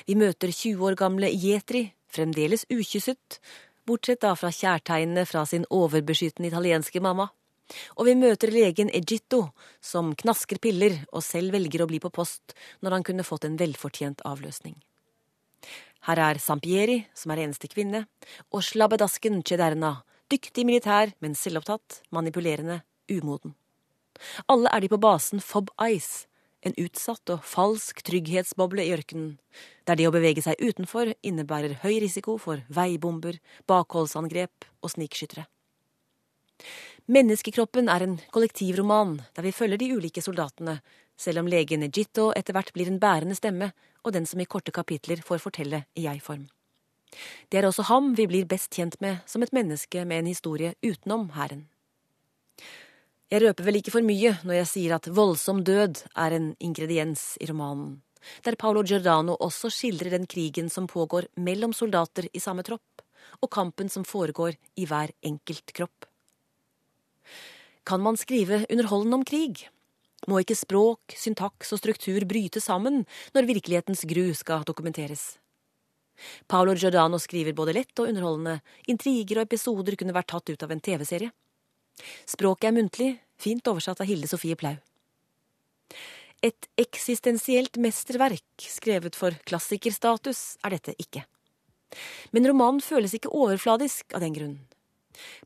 Vi 0.07 0.15
møter 0.15 0.47
20 0.47 0.79
år 0.87 0.95
gamle 0.95 1.27
Jetri, 1.27 1.89
fremdeles 2.07 2.63
ukysset, 2.71 3.41
bortsett 3.83 4.21
da 4.23 4.31
fra 4.39 4.53
kjærtegnene 4.55 5.25
fra 5.27 5.43
sin 5.49 5.67
overbeskyttende 5.67 6.47
italienske 6.53 7.03
mamma. 7.03 7.27
Og 7.97 8.07
vi 8.07 8.15
møter 8.15 8.53
legen 8.55 8.91
Egitto, 8.95 9.49
som 9.83 10.15
knasker 10.15 10.63
piller 10.63 11.01
og 11.11 11.23
selv 11.25 11.55
velger 11.57 11.83
å 11.83 11.89
bli 11.91 11.99
på 11.99 12.11
post 12.13 12.55
når 12.79 12.99
han 12.99 13.07
kunne 13.07 13.27
fått 13.27 13.47
en 13.49 13.59
velfortjent 13.59 14.23
avløsning. 14.27 14.79
Her 16.03 16.19
er 16.19 16.39
Sampieri, 16.41 17.03
som 17.15 17.31
er 17.31 17.45
eneste 17.45 17.69
kvinne, 17.71 18.05
og 18.51 18.65
slabbedasken 18.65 19.41
Cederna, 19.47 20.01
dyktig 20.31 20.65
militær, 20.67 21.13
men 21.23 21.35
selvopptatt, 21.37 22.01
manipulerende, 22.11 22.81
umoden. 23.11 23.55
Alle 24.51 24.71
er 24.73 24.83
de 24.83 24.91
på 24.91 24.99
basen 25.01 25.41
Fob 25.43 25.71
Ice, 25.87 26.27
en 26.63 26.75
utsatt 26.79 27.31
og 27.33 27.43
falsk 27.47 28.03
trygghetsboble 28.07 28.85
i 28.85 28.93
ørkenen, 28.95 29.37
der 29.87 29.99
det 29.99 30.07
å 30.07 30.13
bevege 30.15 30.43
seg 30.43 30.59
utenfor 30.63 31.11
innebærer 31.23 31.79
høy 31.83 31.97
risiko 32.03 32.37
for 32.39 32.63
veibomber, 32.71 33.39
bakholdsangrep 33.67 34.67
og 34.83 34.93
snikskyttere. 34.93 35.45
Menneskekroppen 37.11 37.89
er 37.91 38.05
en 38.05 38.15
kollektivroman 38.31 39.17
der 39.35 39.43
vi 39.43 39.51
følger 39.55 39.81
de 39.81 39.91
ulike 39.97 40.23
soldatene, 40.23 40.77
selv 41.23 41.43
om 41.43 41.49
legen 41.49 41.85
Egitto 41.87 42.31
etter 42.35 42.55
hvert 42.55 42.73
blir 42.75 42.91
en 42.91 42.99
bærende 42.99 43.37
stemme 43.39 43.71
og 44.03 44.13
den 44.15 44.27
som 44.27 44.41
i 44.43 44.49
korte 44.49 44.73
kapitler 44.75 45.23
får 45.23 45.41
fortelle 45.43 45.85
i 45.95 46.05
jeg-form. 46.07 46.45
Det 47.49 47.59
er 47.59 47.67
også 47.67 47.85
ham 47.87 48.13
vi 48.17 48.25
blir 48.27 48.49
best 48.49 48.73
kjent 48.73 48.99
med 49.01 49.21
som 49.29 49.43
et 49.45 49.53
menneske 49.55 50.03
med 50.05 50.23
en 50.23 50.31
historie 50.31 50.73
utenom 50.83 51.29
hæren. 51.37 51.67
Jeg 53.31 53.41
røper 53.41 53.65
vel 53.65 53.79
ikke 53.79 53.93
for 53.93 54.05
mye 54.05 54.35
når 54.45 54.59
jeg 54.59 54.69
sier 54.69 54.95
at 54.97 55.09
voldsom 55.09 55.63
død 55.65 56.03
er 56.25 56.35
en 56.35 56.49
ingrediens 56.61 57.33
i 57.41 57.47
romanen, 57.49 58.01
der 58.45 58.57
Paolo 58.59 58.83
Giordano 58.85 59.35
også 59.39 59.71
skildrer 59.73 60.13
den 60.13 60.27
krigen 60.29 60.69
som 60.69 60.87
pågår 60.87 61.29
mellom 61.35 61.73
soldater 61.73 62.27
i 62.33 62.41
samme 62.43 62.63
tropp, 62.63 63.01
og 63.41 63.51
kampen 63.51 63.89
som 63.89 64.05
foregår 64.05 64.55
i 64.77 64.85
hver 64.87 65.11
enkelt 65.25 65.73
kropp. 65.75 66.05
Kan 67.83 68.03
man 68.03 68.17
skrive 68.17 68.65
underholdende 68.69 69.19
om 69.19 69.25
krig? 69.27 69.65
Må 70.29 70.39
ikke 70.39 70.55
språk, 70.55 71.15
syntaks 71.19 71.73
og 71.75 71.81
struktur 71.81 72.23
bryte 72.29 72.61
sammen 72.63 73.03
når 73.35 73.49
virkelighetens 73.49 74.05
gru 74.07 74.29
skal 74.37 74.63
dokumenteres? 74.67 75.33
Paolo 76.47 76.75
Giordano 76.77 77.19
skriver 77.19 77.55
både 77.57 77.73
lett 77.75 77.99
og 77.99 78.07
underholdende, 78.11 78.59
intriger 78.87 79.41
og 79.41 79.47
episoder 79.49 79.97
kunne 79.99 80.15
vært 80.15 80.29
tatt 80.31 80.53
ut 80.53 80.63
av 80.63 80.71
en 80.71 80.83
TV-serie. 80.83 81.33
Språket 82.29 82.69
er 82.69 82.75
muntlig, 82.77 83.11
fint 83.41 83.67
oversatt 83.67 84.01
av 84.01 84.09
Hilde 84.09 84.29
Sofie 84.29 84.57
Plau. 84.57 84.75
Et 86.43 86.67
eksistensielt 86.79 87.79
mesterverk 87.79 88.67
skrevet 88.67 89.15
for 89.15 89.35
klassikerstatus 89.47 90.57
er 90.63 90.75
dette 90.75 90.95
ikke. 90.99 91.23
Men 92.35 92.47
romanen 92.49 92.83
føles 92.83 93.13
ikke 93.15 93.31
overfladisk 93.31 94.15
av 94.15 94.23
den 94.25 94.35
grunn. 94.35 94.55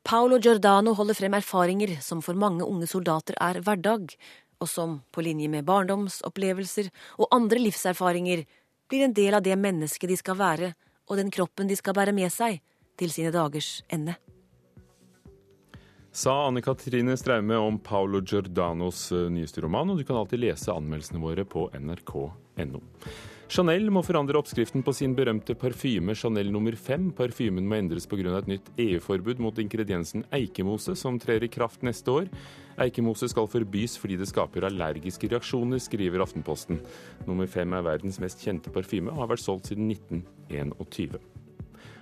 Paolo 0.07 0.39
Giordano 0.39 0.93
holder 0.95 1.17
frem 1.17 1.35
erfaringer 1.37 1.97
som 2.01 2.21
for 2.23 2.39
mange 2.39 2.65
unge 2.65 2.87
soldater 2.89 3.35
er 3.43 3.59
hverdag, 3.61 4.13
og 4.61 4.69
som, 4.71 5.01
på 5.11 5.23
linje 5.25 5.49
med 5.51 5.67
barndomsopplevelser 5.67 6.89
og 7.17 7.29
andre 7.35 7.61
livserfaringer, 7.61 8.45
blir 8.87 9.05
en 9.05 9.17
del 9.17 9.37
av 9.37 9.43
det 9.45 9.57
mennesket 9.59 10.09
de 10.09 10.17
skal 10.19 10.39
være, 10.39 10.73
og 11.07 11.19
den 11.19 11.31
kroppen 11.31 11.69
de 11.69 11.75
skal 11.77 11.95
bære 11.97 12.15
med 12.15 12.31
seg 12.33 12.61
til 12.97 13.13
sine 13.13 13.33
dagers 13.35 13.81
ende 13.93 14.17
sa 16.17 16.47
Anne 16.47 16.61
Katrine 16.61 17.17
Straume 17.17 17.55
om 17.55 17.79
Paolo 17.79 18.21
Giordanos 18.21 19.11
eh, 19.11 19.29
nyeste 19.29 19.61
roman, 19.61 19.89
og 19.89 19.99
du 19.99 20.05
kan 20.05 20.17
alltid 20.17 20.41
lese 20.41 20.73
anmeldelsene 20.73 21.21
våre 21.21 21.45
på 21.45 21.67
nrk.no. 21.77 22.81
Chanel 23.47 23.85
må 23.95 24.01
forandre 24.03 24.35
oppskriften 24.41 24.83
på 24.83 24.91
sin 24.91 25.13
berømte 25.15 25.55
parfyme 25.55 26.11
Chanel 26.19 26.49
nummer 26.51 26.75
fem. 26.75 27.07
Parfymen 27.15 27.63
må 27.67 27.77
endres 27.77 28.05
pga. 28.05 28.37
et 28.37 28.47
nytt 28.47 28.67
EU-forbud 28.77 29.39
mot 29.39 29.57
ingrediensen 29.57 30.25
eikemose, 30.31 30.95
som 30.95 31.17
trer 31.17 31.43
i 31.43 31.47
kraft 31.47 31.81
neste 31.81 32.11
år. 32.11 32.27
Eikemose 32.77 33.29
skal 33.29 33.47
forbys 33.47 33.97
fordi 33.97 34.17
det 34.17 34.27
skaper 34.27 34.67
allergiske 34.67 35.31
reaksjoner, 35.31 35.79
skriver 35.79 36.19
Aftenposten. 36.19 36.81
Nummer 37.25 37.47
fem 37.47 37.71
er 37.73 37.81
verdens 37.81 38.19
mest 38.19 38.43
kjente 38.43 38.69
parfyme 38.69 39.11
og 39.11 39.23
har 39.23 39.31
vært 39.31 39.45
solgt 39.45 39.71
siden 39.71 39.91
1921. 39.95 41.17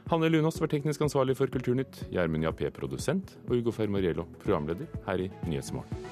Hanne 0.10 0.30
Lunås 0.30 0.60
var 0.60 0.68
teknisk 0.68 1.02
ansvarlig 1.02 1.38
for 1.38 1.48
Kulturnytt, 1.48 2.08
Gjermund 2.12 2.44
Jappé 2.44 2.70
produsent 2.74 3.38
og 3.48 3.58
Ugo 3.58 3.72
Fermariello 3.72 4.26
programleder 4.42 4.90
her 5.06 5.28
i 5.28 5.32
Nyhetsmorgen. 5.46 6.06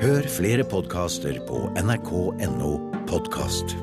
Hør 0.00 0.28
flere 0.28 0.64
podkaster 0.64 1.40
på 1.48 1.68
nrk.no 1.80 2.76
podkast. 3.08 3.76